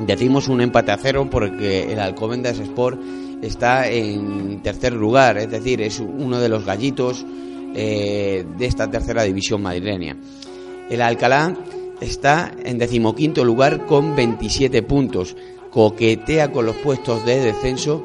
Decimos 0.06 0.48
un 0.48 0.62
empate 0.62 0.92
a 0.92 0.98
cero 0.98 1.28
porque 1.32 1.92
el 1.92 2.00
Alcobendas 2.00 2.60
Sport 2.60 3.02
está 3.42 3.90
en 3.90 4.62
tercer 4.62 4.94
lugar, 4.94 5.40
es 5.40 5.50
decir, 5.50 5.82
es 5.82 6.00
uno 6.00 6.40
de 6.40 6.50
los 6.50 6.64
gallitos 6.64 7.26
eh, 7.74 8.46
de 8.56 8.66
esta 8.68 8.88
tercera 8.88 9.24
división 9.24 9.64
madrileña. 9.64 10.16
El 10.92 11.02
Alcalá 11.02 11.58
está 12.02 12.52
en 12.64 12.78
decimoquinto 12.78 13.44
lugar 13.44 13.86
con 13.86 14.16
27 14.16 14.84
puntos, 14.84 15.36
coquetea 15.72 16.52
con 16.52 16.66
los 16.66 16.76
puestos 16.78 17.26
de 17.26 17.40
descenso, 17.40 18.04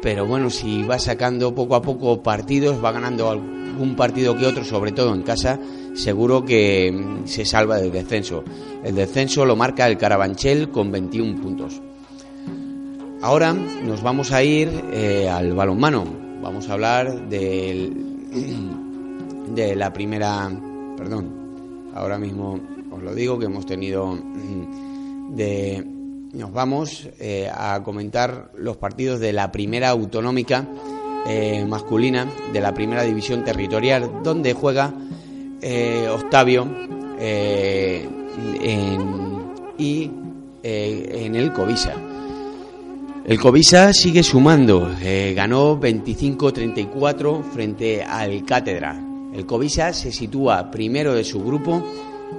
pero 0.00 0.26
bueno, 0.26 0.50
si 0.50 0.82
va 0.84 0.98
sacando 0.98 1.54
poco 1.54 1.74
a 1.74 1.82
poco 1.82 2.22
partidos, 2.22 2.82
va 2.82 2.92
ganando 2.92 3.30
algún 3.30 3.96
partido 3.96 4.36
que 4.36 4.46
otro, 4.46 4.64
sobre 4.64 4.92
todo 4.92 5.14
en 5.14 5.22
casa, 5.22 5.58
seguro 5.94 6.44
que 6.44 6.92
mm, 6.92 7.26
se 7.26 7.44
salva 7.44 7.78
del 7.78 7.90
descenso. 7.90 8.44
El 8.84 8.94
descenso 8.94 9.44
lo 9.44 9.56
marca 9.56 9.88
el 9.88 9.98
Carabanchel 9.98 10.70
con 10.70 10.92
21 10.92 11.40
puntos. 11.40 11.82
Ahora 13.20 13.52
nos 13.52 14.00
vamos 14.02 14.30
a 14.30 14.44
ir 14.44 14.70
eh, 14.92 15.28
al 15.28 15.52
balonmano. 15.52 16.04
Vamos 16.40 16.68
a 16.68 16.74
hablar 16.74 17.28
de 17.28 17.90
la 19.74 19.92
primera, 19.92 20.48
perdón, 20.96 21.28
ahora 21.94 22.16
mismo 22.16 22.60
os 22.98 23.04
lo 23.04 23.14
digo 23.14 23.38
que 23.38 23.46
hemos 23.46 23.64
tenido 23.64 24.18
de 25.30 25.84
nos 26.32 26.52
vamos 26.52 27.08
eh, 27.18 27.50
a 27.52 27.82
comentar 27.82 28.50
los 28.56 28.76
partidos 28.76 29.18
de 29.20 29.32
la 29.32 29.50
primera 29.50 29.88
autonómica 29.90 30.68
eh, 31.26 31.64
masculina 31.66 32.26
de 32.52 32.60
la 32.60 32.74
primera 32.74 33.02
división 33.02 33.44
territorial 33.44 34.22
donde 34.22 34.52
juega 34.52 34.92
Octavio 36.12 36.68
y 39.78 40.10
en 40.62 41.34
el 41.34 41.52
Covisa. 41.52 41.94
El 43.24 43.38
Covisa 43.38 43.92
sigue 43.92 44.22
sumando, 44.22 44.90
eh, 45.02 45.34
ganó 45.36 45.78
25-34 45.80 47.42
frente 47.42 48.02
al 48.02 48.44
Cátedra. 48.44 48.98
El 49.34 49.44
Covisa 49.44 49.92
se 49.92 50.12
sitúa 50.12 50.70
primero 50.70 51.14
de 51.14 51.24
su 51.24 51.42
grupo 51.42 51.84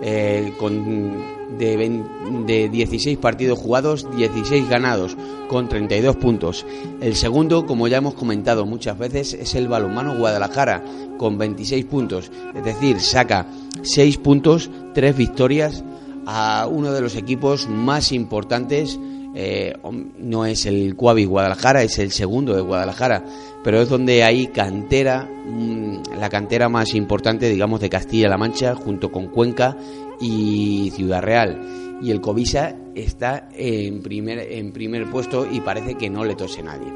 eh, 0.01 0.53
con 0.58 1.39
de, 1.58 2.69
16 2.69 3.17
partidos 3.17 3.60
jugados, 3.60 4.08
16 4.15 4.69
ganados, 4.69 5.17
con 5.48 5.67
32 5.67 6.15
puntos. 6.15 6.65
El 7.01 7.15
segundo, 7.15 7.65
como 7.65 7.88
ya 7.88 7.98
hemos 7.98 8.13
comentado 8.13 8.65
muchas 8.65 8.98
veces, 8.98 9.34
es 9.34 9.55
el 9.55 9.67
balonmano 9.67 10.17
Guadalajara, 10.17 10.84
con 11.17 11.38
26 11.38 11.86
puntos. 11.86 12.31
Es 12.55 12.63
decir, 12.63 13.01
saca 13.01 13.48
6 13.81 14.17
puntos, 14.17 14.69
3 14.93 15.15
victorias 15.15 15.84
a 16.25 16.67
uno 16.69 16.91
de 16.91 17.01
los 17.01 17.15
equipos 17.15 17.67
más 17.67 18.12
importantes 18.12 19.00
eh, 19.36 19.74
no 20.17 20.45
es 20.45 20.65
el 20.65 20.95
Cuavi 20.95 21.25
Guadalajara, 21.25 21.83
es 21.83 22.00
el 22.00 22.12
segundo 22.12 22.55
de 22.55 22.62
Guadalajara, 22.62 23.24
pero 23.63 23.81
es 23.81 23.89
donde 23.89 24.24
hay 24.24 24.48
cantera, 24.48 25.24
mm, 25.24 26.15
la 26.19 26.29
cantera 26.29 26.69
más 26.69 26.95
importante, 26.95 27.50
digamos, 27.50 27.79
de 27.79 27.89
Castilla-La 27.89 28.38
Mancha, 28.38 28.75
junto 28.75 29.12
con 29.12 29.27
Cuenca 29.27 29.77
y 30.19 30.91
Ciudad 30.95 31.21
Real. 31.21 31.98
Y 32.01 32.12
el 32.12 32.21
Covisa 32.21 32.75
está 32.95 33.50
en 33.53 34.01
primer, 34.01 34.39
en 34.39 34.71
primer 34.71 35.09
puesto 35.09 35.48
y 35.50 35.59
parece 35.62 35.95
que 35.95 36.09
no 36.09 36.24
le 36.24 36.36
tose 36.36 36.63
nadie. 36.63 36.91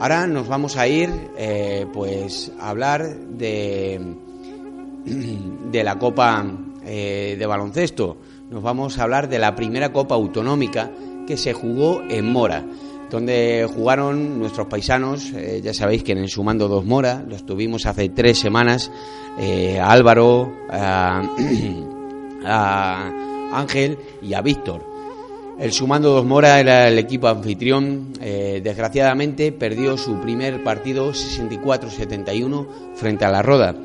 Ahora 0.00 0.26
nos 0.26 0.48
vamos 0.48 0.76
a 0.76 0.88
ir, 0.88 1.10
eh, 1.36 1.86
pues, 1.92 2.52
a 2.58 2.70
hablar 2.70 3.16
de, 3.16 4.00
de 5.70 5.84
la 5.84 5.98
Copa 5.98 6.44
eh, 6.84 7.36
de 7.38 7.46
Baloncesto. 7.46 8.16
Nos 8.50 8.62
vamos 8.62 8.98
a 8.98 9.02
hablar 9.02 9.28
de 9.28 9.38
la 9.38 9.54
primera 9.54 9.92
Copa 9.92 10.14
Autonómica 10.14 10.90
que 11.26 11.36
se 11.36 11.52
jugó 11.52 12.02
en 12.08 12.30
Mora, 12.30 12.64
donde 13.10 13.68
jugaron 13.72 14.38
nuestros 14.38 14.66
paisanos, 14.66 15.32
eh, 15.32 15.60
ya 15.62 15.72
sabéis 15.72 16.02
que 16.02 16.12
en 16.12 16.18
el 16.18 16.28
Sumando 16.28 16.68
dos 16.68 16.84
Mora, 16.84 17.24
los 17.28 17.46
tuvimos 17.46 17.86
hace 17.86 18.08
tres 18.08 18.38
semanas, 18.38 18.90
eh, 19.38 19.78
a 19.78 19.90
Álvaro, 19.90 20.52
a, 20.70 21.22
Ángel 23.52 23.98
y 24.22 24.34
a 24.34 24.42
Víctor. 24.42 24.82
El 25.58 25.72
Sumando 25.72 26.10
dos 26.10 26.24
Mora 26.24 26.58
era 26.58 26.88
el 26.88 26.98
equipo 26.98 27.28
anfitrión, 27.28 28.08
eh, 28.20 28.60
desgraciadamente 28.62 29.52
perdió 29.52 29.96
su 29.96 30.20
primer 30.20 30.64
partido 30.64 31.12
64-71 31.12 32.66
frente 32.94 33.24
a 33.24 33.30
la 33.30 33.42
Roda. 33.42 33.76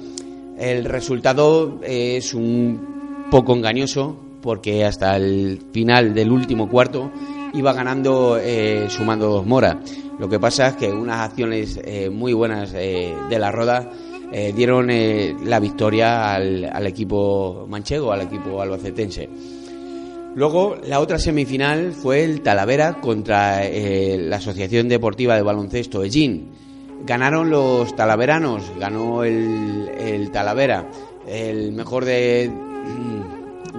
El 0.57 0.85
resultado 0.85 1.79
es 1.83 2.33
un 2.33 3.27
poco 3.29 3.53
engañoso 3.53 4.28
porque 4.41 4.85
hasta 4.85 5.15
el 5.15 5.59
final 5.71 6.13
del 6.13 6.31
último 6.31 6.69
cuarto 6.69 7.11
iba 7.53 7.73
ganando 7.73 8.37
eh, 8.41 8.87
sumando 8.89 9.27
dos 9.27 9.45
Mora. 9.45 9.79
Lo 10.17 10.29
que 10.29 10.39
pasa 10.39 10.67
es 10.67 10.75
que 10.75 10.91
unas 10.91 11.29
acciones 11.29 11.79
eh, 11.83 12.09
muy 12.09 12.33
buenas 12.33 12.73
eh, 12.75 13.13
de 13.29 13.39
la 13.39 13.51
Roda 13.51 13.89
dieron 14.55 14.89
la 15.43 15.59
victoria 15.59 16.35
al, 16.35 16.63
al, 16.63 16.85
equipo 16.85 17.65
manchego, 17.67 18.11
al 18.11 18.21
equipo 18.21 18.61
albacetense. 18.61 19.27
Luego, 20.35 20.75
la 20.85 20.99
otra 20.99 21.17
semifinal 21.17 21.93
fue 21.93 22.23
el 22.23 22.41
Talavera 22.41 23.01
contra 23.01 23.63
la 23.67 24.35
Asociación 24.35 24.87
Deportiva 24.87 25.35
de 25.35 25.41
Baloncesto 25.41 26.03
Ellín. 26.03 26.51
Ganaron 27.07 27.49
los 27.49 27.95
talaveranos, 27.95 28.71
ganó 28.79 29.23
el, 29.23 29.89
el 29.97 30.29
Talavera. 30.29 30.87
El 31.27 31.71
mejor 31.71 32.05
de 32.05 32.51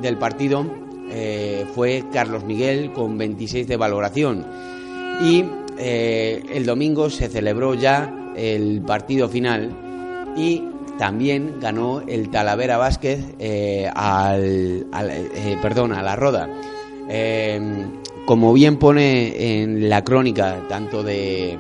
del 0.01 0.17
partido 0.17 0.65
eh, 1.13 1.67
fue 1.75 2.05
Carlos 2.13 2.45
Miguel 2.45 2.93
con 2.93 3.19
26 3.19 3.67
de 3.67 3.77
valoración. 3.77 4.47
Y 5.23 5.45
eh, 5.79 6.43
el 6.53 6.65
domingo 6.65 7.11
se 7.11 7.29
celebró 7.29 7.75
ya 7.75 8.33
el 8.37 8.83
partido 8.83 9.29
final 9.29 9.71
y 10.37 10.63
también 10.99 11.55
ganó 11.61 12.01
el 12.07 12.31
Talavera 12.31 12.77
Vázquez 12.77 13.25
eh, 13.39 13.91
al, 13.93 14.87
perdón, 15.61 15.93
a 15.93 16.03
la 16.03 16.15
Roda. 16.15 16.49
como 18.25 18.53
bien 18.53 18.77
pone 18.77 19.63
en 19.63 19.89
la 19.89 20.05
crónica, 20.05 20.61
tanto 20.69 21.03
de, 21.03 21.59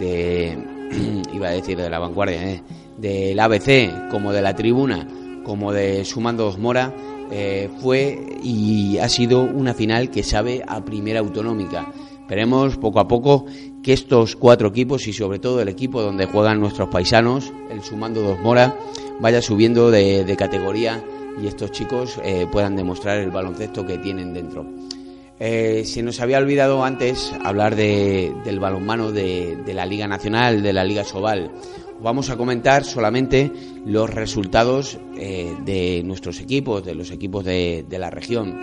iba 1.34 1.48
a 1.48 1.50
decir 1.50 1.76
de 1.76 1.90
la 1.90 1.98
vanguardia, 1.98 2.62
del 2.96 3.38
ABC, 3.38 4.08
como 4.10 4.32
de 4.32 4.40
la 4.40 4.56
tribuna, 4.56 5.06
como 5.44 5.72
de 5.72 6.04
Sumandos 6.04 6.58
Mora, 6.58 6.92
eh, 7.30 7.68
fue 7.80 8.38
y 8.42 8.98
ha 8.98 9.08
sido 9.08 9.42
una 9.42 9.74
final 9.74 10.10
que 10.10 10.22
sabe 10.22 10.62
a 10.66 10.84
primera 10.84 11.20
autonómica. 11.20 11.92
Esperemos 12.20 12.76
poco 12.76 13.00
a 13.00 13.06
poco 13.06 13.46
que 13.82 13.92
estos 13.92 14.34
cuatro 14.34 14.68
equipos 14.68 15.06
y 15.06 15.12
sobre 15.12 15.38
todo 15.38 15.60
el 15.60 15.68
equipo 15.68 16.02
donde 16.02 16.26
juegan 16.26 16.60
nuestros 16.60 16.88
paisanos, 16.88 17.52
el 17.70 17.82
Sumando 17.82 18.20
Dos 18.20 18.40
Mora, 18.40 18.76
vaya 19.20 19.40
subiendo 19.40 19.90
de, 19.90 20.34
categoría 20.36 21.02
y 21.40 21.46
estos 21.46 21.70
chicos 21.70 22.18
eh, 22.24 22.46
puedan 22.50 22.74
demostrar 22.74 23.18
el 23.18 23.30
baloncesto 23.30 23.86
que 23.86 23.98
tienen 23.98 24.34
dentro. 24.34 24.66
Eh, 25.38 25.82
se 25.84 26.02
nos 26.02 26.20
había 26.20 26.38
olvidado 26.38 26.82
antes 26.82 27.32
hablar 27.44 27.76
del 27.76 28.58
balonmano 28.58 29.12
de, 29.12 29.58
de, 29.64 29.74
la 29.74 29.84
Liga 29.84 30.08
Nacional, 30.08 30.62
de 30.62 30.72
la 30.72 30.82
Liga 30.82 31.04
Sobal 31.04 31.50
vamos 32.00 32.30
a 32.30 32.36
comentar 32.36 32.84
solamente 32.84 33.50
los 33.84 34.12
resultados 34.12 34.98
eh, 35.16 35.54
de 35.64 36.02
nuestros 36.04 36.40
equipos, 36.40 36.84
de 36.84 36.94
los 36.94 37.10
equipos 37.10 37.44
de, 37.44 37.84
la 37.90 38.10
región. 38.10 38.58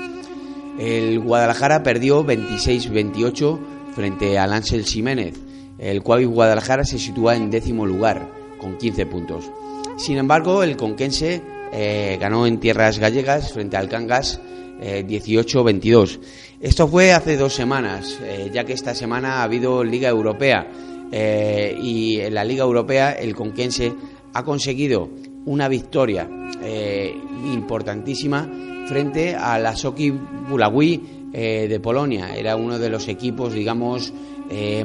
El 0.79 1.19
Guadalajara 1.19 1.83
perdió 1.83 2.25
26-28 2.25 3.59
frente 3.93 4.39
al 4.39 4.53
Ángel 4.53 4.85
Jiménez, 4.85 5.35
el 5.77 6.01
cual 6.01 6.25
Guadalajara 6.27 6.83
se 6.83 6.99
sitúa 6.99 7.35
en 7.35 7.51
décimo 7.51 7.85
lugar 7.85 8.29
con 8.59 8.77
15 8.77 9.05
puntos. 9.05 9.51
Sin 9.97 10.17
embargo, 10.17 10.63
el 10.63 10.77
Conquense 10.77 11.41
eh, 11.71 12.17
ganó 12.19 12.47
en 12.47 12.59
tierras 12.59 12.97
gallegas 12.97 13.53
frente 13.53 13.77
al 13.77 13.89
Cangas 13.89 14.39
18-22. 14.81 16.15
Eh, 16.15 16.19
Esto 16.61 16.87
fue 16.87 17.13
hace 17.13 17.37
dos 17.37 17.53
semanas, 17.53 18.19
ya 18.51 18.63
que 18.63 18.73
esta 18.73 18.95
semana 18.95 19.37
ha 19.37 19.43
habido 19.43 19.83
Liga 19.83 20.09
Europea 20.09 20.67
eh, 21.15 21.77
y 21.79 22.19
en 22.21 22.33
la 22.33 22.43
Liga 22.43 22.63
Europea 22.63 23.11
el 23.11 23.35
Conquense 23.35 23.93
ha 24.33 24.43
conseguido 24.43 25.11
una 25.45 25.67
victoria 25.67 26.27
eh, 26.59 27.15
importantísima 27.53 28.49
frente 28.87 29.35
a 29.35 29.59
la 29.59 29.75
Soki 29.75 30.09
Bulawi 30.09 31.29
eh, 31.31 31.67
de 31.69 31.79
Polonia. 31.79 32.35
Era 32.35 32.55
uno 32.55 32.79
de 32.79 32.89
los 32.89 33.07
equipos, 33.07 33.53
digamos, 33.53 34.11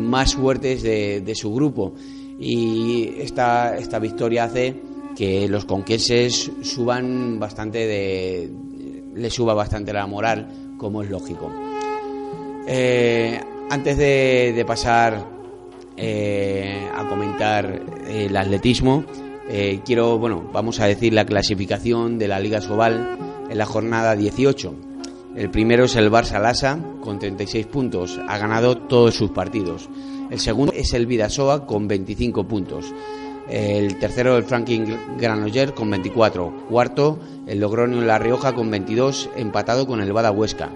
más 0.01 0.35
fuertes 0.35 0.83
de, 0.83 1.33
su 1.35 1.53
grupo. 1.53 1.95
y 2.39 3.15
esta, 3.19 3.77
esta 3.77 3.99
victoria 3.99 4.45
hace 4.45 4.75
que 5.17 5.49
los 5.49 5.65
conquenses 5.65 6.51
suban 6.63 7.39
bastante 7.39 7.87
de 7.87 8.51
le 9.15 9.31
suba 9.31 9.53
bastante 9.53 9.93
la 9.93 10.07
moral 10.07 10.75
como 10.79 11.03
es 11.03 11.11
lógico 11.11 11.51
antes 13.71 13.99
de, 13.99 14.65
pasar 14.67 15.38
eh, 15.99 16.89
a 16.95 17.09
comentar 17.09 17.83
el 18.09 18.37
atletismo 18.37 19.05
eh, 19.49 19.81
quiero 19.85 20.19
bueno 20.19 20.49
vamos 20.53 20.81
a 20.81 20.87
decir 20.87 21.13
la 21.13 21.27
clasificación 21.27 22.19
de 22.19 22.29
la 22.29 22.41
Liga 22.41 22.61
Sobal 22.61 23.19
en 23.51 23.59
la 23.59 23.67
jornada 23.67 24.15
18 24.15 24.75
el 25.37 25.51
primero 25.51 25.85
es 25.85 25.97
el 25.97 26.11
Barça 26.11 26.41
Lasa 26.41 26.79
con 27.01 27.19
36 27.19 27.67
puntos 27.67 28.21
ha 28.29 28.39
ganado 28.39 28.77
todos 28.77 29.15
sus 29.15 29.31
partidos 29.31 29.89
el 30.31 30.41
segundo 30.41 30.73
es 30.75 30.93
el 30.93 31.07
Vidasoa 31.07 31.65
con 31.67 31.89
25 31.89 32.45
puntos. 32.45 32.93
El 33.49 33.99
tercero, 33.99 34.37
el 34.37 34.45
Franklin 34.45 34.99
Granoller 35.19 35.73
con 35.73 35.91
24. 35.91 36.67
Cuarto, 36.69 37.19
el 37.47 37.61
Logroño 37.61 38.03
La 38.03 38.19
Rioja 38.19 38.55
con 38.55 38.71
22, 38.71 39.31
empatado 39.37 39.87
con 39.87 40.03
el 40.03 40.13
Bada 40.13 40.31
Huesca. 40.31 40.71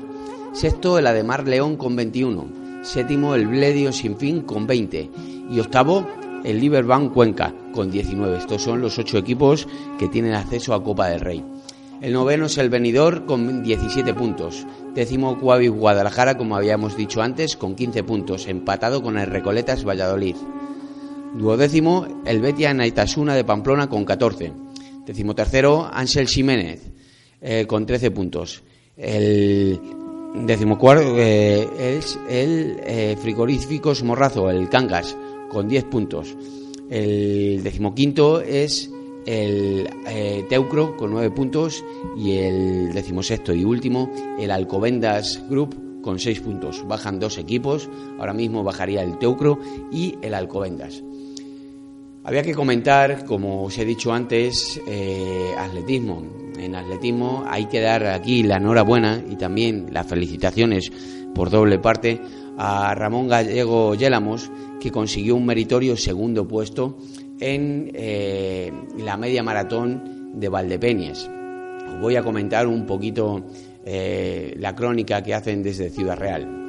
Sexto, 0.55 0.99
el 0.99 1.07
Ademar 1.07 1.47
León 1.47 1.77
con 1.77 1.97
21. 1.97 2.62
Séptimo, 2.83 3.35
el 3.35 3.47
Bledio 3.47 3.93
Sinfín 3.93 4.43
con 4.43 4.67
20. 4.67 5.11
Y 5.51 5.61
octavo, 5.61 6.07
el 6.45 6.61
Liberbank 6.61 7.13
Cuenca 7.13 7.55
con 7.73 7.91
19. 7.91 8.39
Estos 8.39 8.63
son 8.63 8.81
los 8.81 8.99
ocho 8.99 9.19
equipos 9.19 9.69
que 9.99 10.09
tienen 10.09 10.35
acceso 10.35 10.75
a 10.75 10.83
Copa 10.83 11.09
del 11.09 11.21
Rey. 11.21 11.45
El 12.01 12.15
noveno 12.15 12.47
es 12.47 12.59
el 12.59 12.69
Venidor 12.69 13.27
con 13.27 13.63
17 13.63 14.13
puntos. 14.15 14.67
Décimo 14.93 15.39
Cuavi 15.39 15.69
Guadalajara, 15.69 16.37
como 16.37 16.57
habíamos 16.57 16.97
dicho 16.97 17.23
antes, 17.23 17.57
con 17.57 17.77
15 17.77 18.03
puntos, 18.03 18.49
empatado 18.49 19.01
con 19.03 19.17
el 19.17 19.29
Recoletas 19.29 19.85
Valladolid. 19.85 20.35
Duodécimo 21.39 22.23
el 22.27 22.41
Betia 22.41 22.75
Naitasuna 22.75 23.37
de 23.37 23.45
Pamplona 23.45 23.89
con 23.89 24.05
14. 24.05 24.53
Décimo 25.07 25.37
tercero 25.37 25.89
Ángel 25.93 26.27
Jiménez 26.27 26.91
eh, 27.41 27.67
con 27.69 27.87
13 27.87 28.11
puntos. 28.11 28.65
El 28.97 29.81
décimo 30.35 30.79
cuarto 30.79 31.19
eh, 31.19 31.97
es 31.97 32.19
el 32.29 32.81
eh, 32.85 33.17
Frigoríficos 33.21 34.03
Morrazo, 34.03 34.51
el 34.51 34.69
Cangas, 34.69 35.17
con 35.49 35.69
10 35.69 35.85
puntos. 35.85 36.37
El 36.91 37.63
decimoquinto 37.63 38.41
es 38.41 38.91
el 39.27 39.89
eh, 40.07 40.45
Teucro 40.49 40.97
con 40.97 41.13
nueve 41.13 41.31
puntos 41.31 41.85
y 42.17 42.33
el 42.39 42.93
decimosexto 42.93 43.55
y 43.55 43.65
último, 43.65 44.11
el 44.39 44.51
Alcobendas 44.51 45.43
Group 45.49 46.03
con 46.03 46.19
seis 46.19 46.41
puntos. 46.41 46.87
Bajan 46.87 47.21
dos 47.21 47.39
equipos, 47.39 47.89
ahora 48.19 48.35
mismo 48.35 48.65
bajaría 48.65 49.03
el 49.03 49.19
Teucro 49.19 49.59
y 49.91 50.17
el 50.23 50.35
Alcobendas. 50.35 51.03
Había 52.25 52.43
que 52.43 52.55
comentar, 52.55 53.25
como 53.25 53.65
os 53.65 53.79
he 53.79 53.85
dicho 53.85 54.13
antes, 54.13 54.81
eh, 54.87 55.55
atletismo. 55.59 56.23
En 56.59 56.75
atletismo 56.75 57.45
hay 57.47 57.67
que 57.67 57.81
dar 57.81 58.07
aquí 58.07 58.43
la 58.43 58.57
enhorabuena 58.57 59.23
y 59.29 59.37
también 59.37 59.87
las 59.91 60.07
felicitaciones 60.07 60.93
por 61.35 61.51
doble 61.51 61.79
parte 61.79 62.21
a 62.59 62.95
Ramón 62.95 63.29
Gallego 63.29 63.95
Yélamos, 63.95 64.51
que 64.81 64.91
consiguió 64.91 65.37
un 65.37 65.47
meritorio 65.47 65.97
segundo 65.97 66.47
puesto 66.47 66.99
en 67.41 67.91
eh, 67.95 68.73
la 68.99 69.17
media 69.17 69.43
maratón 69.43 70.33
de 70.35 70.49
Valdepeñas. 70.49 71.29
Os 71.89 72.01
voy 72.01 72.17
a 72.17 72.23
comentar 72.23 72.67
un 72.67 72.87
poquito 72.87 73.45
eh, 73.85 74.55
la 74.59 74.75
crónica 74.75 75.23
que 75.23 75.35
hacen 75.35 75.63
desde 75.63 75.91
Ciudad 75.91 76.17
Real. 76.17 76.62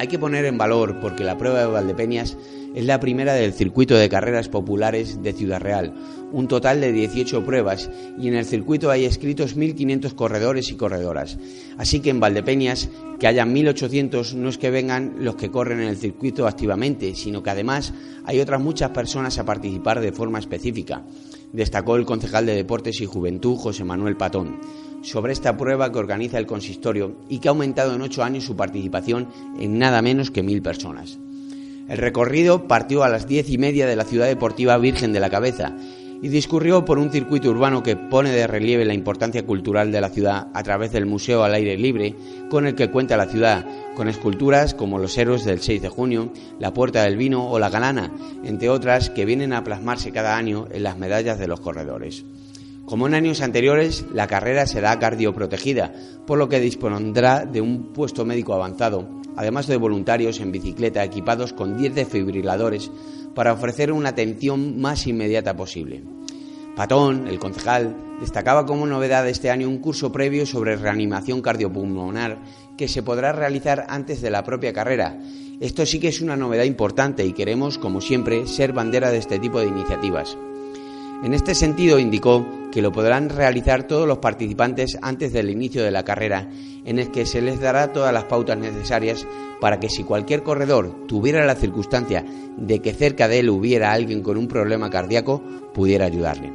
Hay 0.00 0.08
que 0.08 0.18
poner 0.18 0.46
en 0.46 0.56
valor 0.56 0.98
porque 0.98 1.24
la 1.24 1.36
prueba 1.36 1.60
de 1.60 1.66
Valdepeñas 1.66 2.38
es 2.74 2.86
la 2.86 3.00
primera 3.00 3.34
del 3.34 3.52
circuito 3.52 3.98
de 3.98 4.08
carreras 4.08 4.48
populares 4.48 5.22
de 5.22 5.34
Ciudad 5.34 5.60
Real, 5.60 5.92
un 6.32 6.48
total 6.48 6.80
de 6.80 6.90
18 6.90 7.44
pruebas 7.44 7.90
y 8.18 8.28
en 8.28 8.34
el 8.34 8.46
circuito 8.46 8.90
hay 8.90 9.04
escritos 9.04 9.58
1.500 9.58 10.14
corredores 10.14 10.70
y 10.70 10.76
corredoras. 10.76 11.36
Así 11.76 12.00
que 12.00 12.08
en 12.08 12.18
Valdepeñas, 12.18 12.88
que 13.18 13.26
haya 13.26 13.44
1.800 13.44 14.32
no 14.36 14.48
es 14.48 14.56
que 14.56 14.70
vengan 14.70 15.16
los 15.18 15.36
que 15.36 15.50
corren 15.50 15.82
en 15.82 15.88
el 15.88 15.98
circuito 15.98 16.46
activamente, 16.46 17.14
sino 17.14 17.42
que 17.42 17.50
además 17.50 17.92
hay 18.24 18.40
otras 18.40 18.62
muchas 18.62 18.92
personas 18.92 19.38
a 19.38 19.44
participar 19.44 20.00
de 20.00 20.12
forma 20.12 20.38
específica, 20.38 21.04
destacó 21.52 21.96
el 21.96 22.06
concejal 22.06 22.46
de 22.46 22.54
Deportes 22.54 23.02
y 23.02 23.04
Juventud 23.04 23.58
José 23.58 23.84
Manuel 23.84 24.16
Patón 24.16 24.60
sobre 25.02 25.32
esta 25.32 25.56
prueba 25.56 25.90
que 25.90 25.98
organiza 25.98 26.38
el 26.38 26.46
consistorio 26.46 27.16
y 27.28 27.38
que 27.38 27.48
ha 27.48 27.52
aumentado 27.52 27.94
en 27.94 28.02
ocho 28.02 28.22
años 28.22 28.44
su 28.44 28.56
participación 28.56 29.28
en 29.58 29.78
nada 29.78 30.02
menos 30.02 30.30
que 30.30 30.42
mil 30.42 30.62
personas. 30.62 31.18
El 31.88 31.98
recorrido 31.98 32.68
partió 32.68 33.02
a 33.02 33.08
las 33.08 33.26
diez 33.26 33.50
y 33.50 33.58
media 33.58 33.86
de 33.86 33.96
la 33.96 34.04
ciudad 34.04 34.26
deportiva 34.26 34.78
Virgen 34.78 35.12
de 35.12 35.20
la 35.20 35.30
Cabeza 35.30 35.74
y 36.22 36.28
discurrió 36.28 36.84
por 36.84 36.98
un 36.98 37.10
circuito 37.10 37.50
urbano 37.50 37.82
que 37.82 37.96
pone 37.96 38.30
de 38.30 38.46
relieve 38.46 38.84
la 38.84 38.94
importancia 38.94 39.44
cultural 39.46 39.90
de 39.90 40.00
la 40.00 40.10
ciudad 40.10 40.48
a 40.52 40.62
través 40.62 40.92
del 40.92 41.06
Museo 41.06 41.42
al 41.42 41.54
Aire 41.54 41.76
Libre 41.76 42.14
con 42.50 42.66
el 42.66 42.74
que 42.74 42.90
cuenta 42.90 43.16
la 43.16 43.26
ciudad, 43.26 43.64
con 43.96 44.08
esculturas 44.08 44.74
como 44.74 44.98
los 44.98 45.16
héroes 45.16 45.44
del 45.44 45.60
6 45.60 45.82
de 45.82 45.88
junio, 45.88 46.32
la 46.58 46.74
Puerta 46.74 47.02
del 47.02 47.16
Vino 47.16 47.50
o 47.50 47.58
la 47.58 47.70
Galana, 47.70 48.12
entre 48.44 48.68
otras 48.68 49.10
que 49.10 49.24
vienen 49.24 49.52
a 49.52 49.64
plasmarse 49.64 50.12
cada 50.12 50.36
año 50.36 50.68
en 50.70 50.82
las 50.82 50.98
medallas 50.98 51.38
de 51.38 51.48
los 51.48 51.60
corredores. 51.60 52.24
Como 52.90 53.06
en 53.06 53.14
años 53.14 53.40
anteriores, 53.40 54.04
la 54.12 54.26
carrera 54.26 54.66
será 54.66 54.98
cardioprotegida, 54.98 55.92
por 56.26 56.38
lo 56.38 56.48
que 56.48 56.58
dispondrá 56.58 57.46
de 57.46 57.60
un 57.60 57.92
puesto 57.92 58.24
médico 58.24 58.52
avanzado, 58.52 59.08
además 59.36 59.68
de 59.68 59.76
voluntarios 59.76 60.40
en 60.40 60.50
bicicleta 60.50 61.04
equipados 61.04 61.52
con 61.52 61.78
10 61.78 61.94
defibriladores 61.94 62.90
para 63.32 63.52
ofrecer 63.52 63.92
una 63.92 64.08
atención 64.08 64.80
más 64.80 65.06
inmediata 65.06 65.54
posible. 65.54 66.02
Patón, 66.74 67.28
el 67.28 67.38
concejal, 67.38 67.94
destacaba 68.18 68.66
como 68.66 68.88
novedad 68.88 69.22
de 69.22 69.30
este 69.30 69.50
año 69.50 69.68
un 69.68 69.78
curso 69.78 70.10
previo 70.10 70.44
sobre 70.44 70.74
reanimación 70.74 71.42
cardiopulmonar 71.42 72.38
que 72.76 72.88
se 72.88 73.04
podrá 73.04 73.30
realizar 73.30 73.86
antes 73.88 74.20
de 74.20 74.30
la 74.30 74.42
propia 74.42 74.72
carrera. 74.72 75.16
Esto 75.60 75.86
sí 75.86 76.00
que 76.00 76.08
es 76.08 76.20
una 76.20 76.36
novedad 76.36 76.64
importante 76.64 77.24
y 77.24 77.34
queremos, 77.34 77.78
como 77.78 78.00
siempre, 78.00 78.48
ser 78.48 78.72
bandera 78.72 79.12
de 79.12 79.18
este 79.18 79.38
tipo 79.38 79.60
de 79.60 79.68
iniciativas. 79.68 80.36
En 81.22 81.34
este 81.34 81.54
sentido, 81.54 82.00
indicó 82.00 82.44
que 82.70 82.82
lo 82.82 82.92
podrán 82.92 83.28
realizar 83.28 83.86
todos 83.86 84.06
los 84.06 84.18
participantes 84.18 84.98
antes 85.02 85.32
del 85.32 85.50
inicio 85.50 85.82
de 85.82 85.90
la 85.90 86.04
carrera, 86.04 86.48
en 86.84 86.98
el 86.98 87.10
que 87.10 87.26
se 87.26 87.42
les 87.42 87.60
dará 87.60 87.92
todas 87.92 88.12
las 88.12 88.24
pautas 88.24 88.58
necesarias 88.58 89.26
para 89.60 89.80
que 89.80 89.88
si 89.88 90.04
cualquier 90.04 90.42
corredor 90.42 91.06
tuviera 91.06 91.44
la 91.44 91.54
circunstancia 91.54 92.24
de 92.56 92.80
que 92.80 92.94
cerca 92.94 93.28
de 93.28 93.40
él 93.40 93.50
hubiera 93.50 93.92
alguien 93.92 94.22
con 94.22 94.36
un 94.36 94.48
problema 94.48 94.90
cardíaco, 94.90 95.42
pudiera 95.74 96.06
ayudarle. 96.06 96.52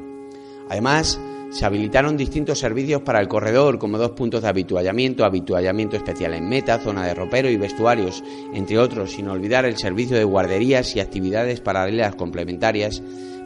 Además, 0.69 1.19
se 1.51 1.65
habilitaron 1.65 2.17
distintos 2.17 2.60
servicios 2.60 3.01
para 3.01 3.21
el 3.21 3.28
corredor, 3.28 3.78
como 3.78 3.97
dos 3.97 4.12
puntos 4.12 4.41
de 4.41 4.49
habituallamiento, 4.49 5.23
habituallamiento 5.23 5.95
especial 5.95 6.34
en 6.34 6.49
meta, 6.49 6.80
zona 6.80 7.06
de 7.06 7.13
ropero 7.13 7.49
y 7.49 7.56
vestuarios, 7.56 8.23
entre 8.54 8.78
otros, 8.80 9.12
sin 9.12 9.30
olvidar 9.30 9.63
el 9.63 9.78
servicio 9.78 10.17
de 10.17 10.23
guarderías 10.23 10.95
y 10.95 10.99
actividades 10.99 11.62
paralelas 11.62 12.15
complementarias 12.15 13.01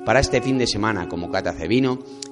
para 0.05 0.21
este 0.21 0.41
fin 0.41 0.57
de 0.57 0.65
semana, 0.65 1.07
como 1.07 1.29
catas 1.29 1.59
de 1.59 1.67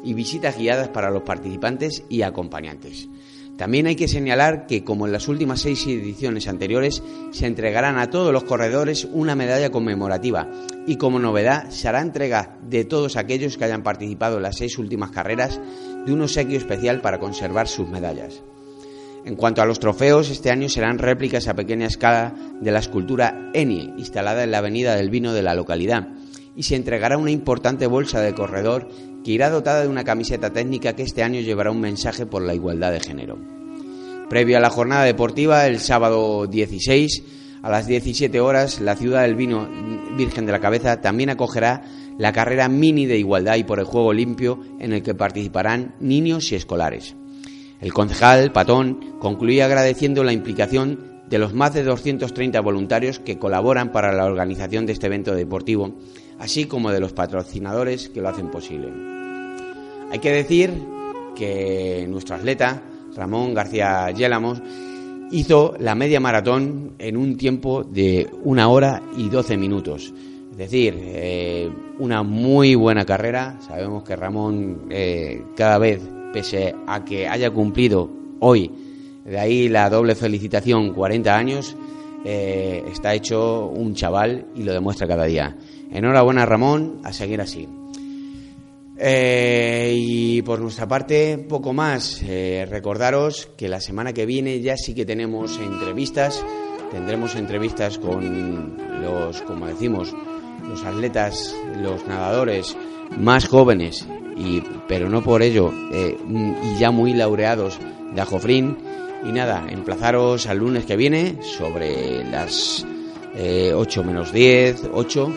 y 0.03 0.13
visitas 0.13 0.57
guiadas 0.57 0.89
para 0.89 1.09
los 1.09 1.23
participantes 1.23 2.03
y 2.09 2.21
acompañantes. 2.21 3.09
También 3.57 3.87
hay 3.87 3.95
que 3.95 4.07
señalar 4.07 4.67
que, 4.67 4.83
como 4.83 5.07
en 5.07 5.11
las 5.11 5.27
últimas 5.27 5.61
seis 5.61 5.85
ediciones 5.87 6.47
anteriores, 6.47 7.01
se 7.31 7.47
entregarán 7.47 7.97
a 7.97 8.11
todos 8.11 8.31
los 8.31 8.43
corredores 8.43 9.07
una 9.11 9.35
medalla 9.35 9.71
conmemorativa 9.71 10.47
y, 10.85 10.97
como 10.97 11.17
novedad, 11.17 11.71
se 11.71 11.87
hará 11.87 12.01
entrega 12.01 12.59
de 12.61 12.85
todos 12.85 13.15
aquellos 13.17 13.57
que 13.57 13.65
hayan 13.65 13.81
participado 13.81 14.37
en 14.37 14.43
las 14.43 14.57
seis 14.57 14.77
últimas 14.77 15.09
carreras 15.09 15.59
de 16.05 16.13
un 16.13 16.21
obsequio 16.21 16.57
especial 16.57 17.01
para 17.01 17.17
conservar 17.17 17.67
sus 17.67 17.89
medallas. 17.89 18.43
En 19.25 19.35
cuanto 19.35 19.63
a 19.63 19.65
los 19.65 19.79
trofeos, 19.79 20.29
este 20.29 20.51
año 20.51 20.69
serán 20.69 20.99
réplicas 20.99 21.47
a 21.47 21.55
pequeña 21.55 21.87
escala 21.87 22.35
de 22.61 22.71
la 22.71 22.79
escultura 22.79 23.49
Enie, 23.53 23.91
instalada 23.97 24.43
en 24.43 24.51
la 24.51 24.59
Avenida 24.59 24.95
del 24.95 25.09
Vino 25.09 25.33
de 25.33 25.41
la 25.41 25.55
localidad, 25.55 26.09
y 26.55 26.63
se 26.63 26.75
entregará 26.75 27.17
una 27.17 27.31
importante 27.31 27.87
bolsa 27.87 28.21
de 28.21 28.33
corredor 28.33 28.87
que 29.27 29.33
irá 29.33 29.49
dotada 29.49 29.81
de 29.81 29.89
una 29.89 30.05
camiseta 30.05 30.53
técnica 30.53 30.93
que 30.93 31.03
este 31.03 31.21
año 31.21 31.41
llevará 31.41 31.69
un 31.69 31.81
mensaje 31.81 32.25
por 32.25 32.41
la 32.41 32.55
igualdad 32.55 32.93
de 32.93 33.01
género. 33.01 33.37
Previo 34.29 34.55
a 34.55 34.61
la 34.61 34.69
jornada 34.69 35.03
deportiva, 35.03 35.67
el 35.67 35.81
sábado 35.81 36.47
16, 36.47 37.23
a 37.61 37.69
las 37.69 37.87
17 37.87 38.39
horas, 38.39 38.79
la 38.79 38.95
ciudad 38.95 39.23
del 39.23 39.35
vino 39.35 39.67
Virgen 40.15 40.45
de 40.45 40.53
la 40.53 40.61
Cabeza 40.61 41.01
también 41.01 41.29
acogerá 41.29 41.83
la 42.17 42.31
carrera 42.31 42.69
mini 42.69 43.05
de 43.05 43.17
igualdad 43.17 43.57
y 43.57 43.65
por 43.65 43.79
el 43.79 43.85
juego 43.85 44.13
limpio 44.13 44.61
en 44.79 44.93
el 44.93 45.03
que 45.03 45.13
participarán 45.13 45.95
niños 45.99 46.49
y 46.53 46.55
escolares. 46.55 47.17
El 47.81 47.91
concejal 47.91 48.53
Patón 48.53 49.17
concluía 49.19 49.65
agradeciendo 49.65 50.23
la 50.23 50.31
implicación 50.31 51.17
de 51.27 51.37
los 51.37 51.53
más 51.53 51.73
de 51.73 51.83
230 51.83 52.61
voluntarios 52.61 53.19
que 53.19 53.37
colaboran 53.37 53.91
para 53.91 54.13
la 54.13 54.23
organización 54.23 54.85
de 54.85 54.93
este 54.93 55.07
evento 55.07 55.35
deportivo 55.35 55.97
así 56.39 56.65
como 56.65 56.91
de 56.91 56.99
los 56.99 57.13
patrocinadores 57.13 58.09
que 58.09 58.21
lo 58.21 58.29
hacen 58.29 58.49
posible. 58.49 59.16
Hay 60.11 60.19
que 60.19 60.31
decir 60.31 60.71
que 61.35 62.05
nuestro 62.09 62.35
atleta, 62.35 62.81
Ramón 63.15 63.53
García 63.53 64.09
Yélamos, 64.11 64.61
hizo 65.31 65.75
la 65.79 65.95
media 65.95 66.19
maratón 66.19 66.93
en 66.97 67.17
un 67.17 67.37
tiempo 67.37 67.83
de 67.83 68.29
una 68.43 68.69
hora 68.69 69.01
y 69.17 69.29
doce 69.29 69.57
minutos. 69.57 70.13
Es 70.51 70.51
Es 70.51 70.57
decir, 70.57 70.95
eh, 70.97 71.69
una 71.99 72.23
muy 72.23 72.75
buena 72.75 73.05
carrera. 73.05 73.59
Sabemos 73.61 74.03
que 74.03 74.15
Ramón 74.15 74.87
eh, 74.89 75.43
cada 75.55 75.77
vez, 75.77 76.01
pese 76.33 76.73
a 76.87 77.05
que 77.05 77.27
haya 77.27 77.51
cumplido 77.51 78.09
hoy, 78.39 78.71
de 79.25 79.37
ahí 79.37 79.69
la 79.69 79.89
doble 79.89 80.15
felicitación, 80.15 80.93
40 80.93 81.35
años, 81.35 81.75
eh, 82.25 82.83
está 82.91 83.13
hecho 83.13 83.67
un 83.67 83.93
chaval 83.93 84.47
y 84.55 84.63
lo 84.63 84.73
demuestra 84.73 85.07
cada 85.07 85.25
día. 85.25 85.55
Enhorabuena 85.91 86.45
Ramón, 86.45 87.01
a 87.03 87.13
seguir 87.13 87.39
así. 87.41 87.67
Eh, 88.99 89.93
y 89.95 90.41
por 90.41 90.59
nuestra 90.59 90.87
parte, 90.87 91.37
poco 91.37 91.73
más. 91.73 92.21
Eh, 92.23 92.65
recordaros 92.69 93.49
que 93.55 93.69
la 93.69 93.79
semana 93.79 94.13
que 94.13 94.25
viene 94.25 94.59
ya 94.61 94.75
sí 94.75 94.93
que 94.93 95.05
tenemos 95.05 95.59
entrevistas. 95.59 96.43
Tendremos 96.91 97.35
entrevistas 97.35 97.97
con 97.99 98.77
los, 99.01 99.41
como 99.43 99.67
decimos, 99.67 100.13
los 100.67 100.83
atletas, 100.83 101.55
los 101.81 102.07
nadadores 102.07 102.75
más 103.17 103.47
jóvenes, 103.47 104.07
y, 104.37 104.61
pero 104.87 105.09
no 105.09 105.21
por 105.21 105.41
ello, 105.41 105.71
eh, 105.91 106.17
y 106.27 106.79
ya 106.79 106.91
muy 106.91 107.13
laureados 107.13 107.79
de 108.15 108.21
Ajofrín. 108.21 108.77
Y 109.25 109.31
nada, 109.31 109.67
emplazaros 109.69 110.47
al 110.47 110.59
lunes 110.59 110.85
que 110.85 110.95
viene 110.95 111.37
sobre 111.41 112.23
las 112.23 112.85
8 113.35 114.03
menos 114.03 114.31
10, 114.31 114.89
8 114.93 115.33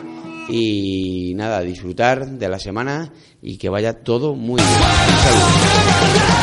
y 0.49 1.33
nada, 1.35 1.61
disfrutar 1.61 2.27
de 2.27 2.49
la 2.49 2.59
semana 2.59 3.13
y 3.43 3.57
que 3.59 3.69
vaya 3.69 4.03
todo 4.03 4.35
muy 4.35 4.61
bien. 4.61 6.40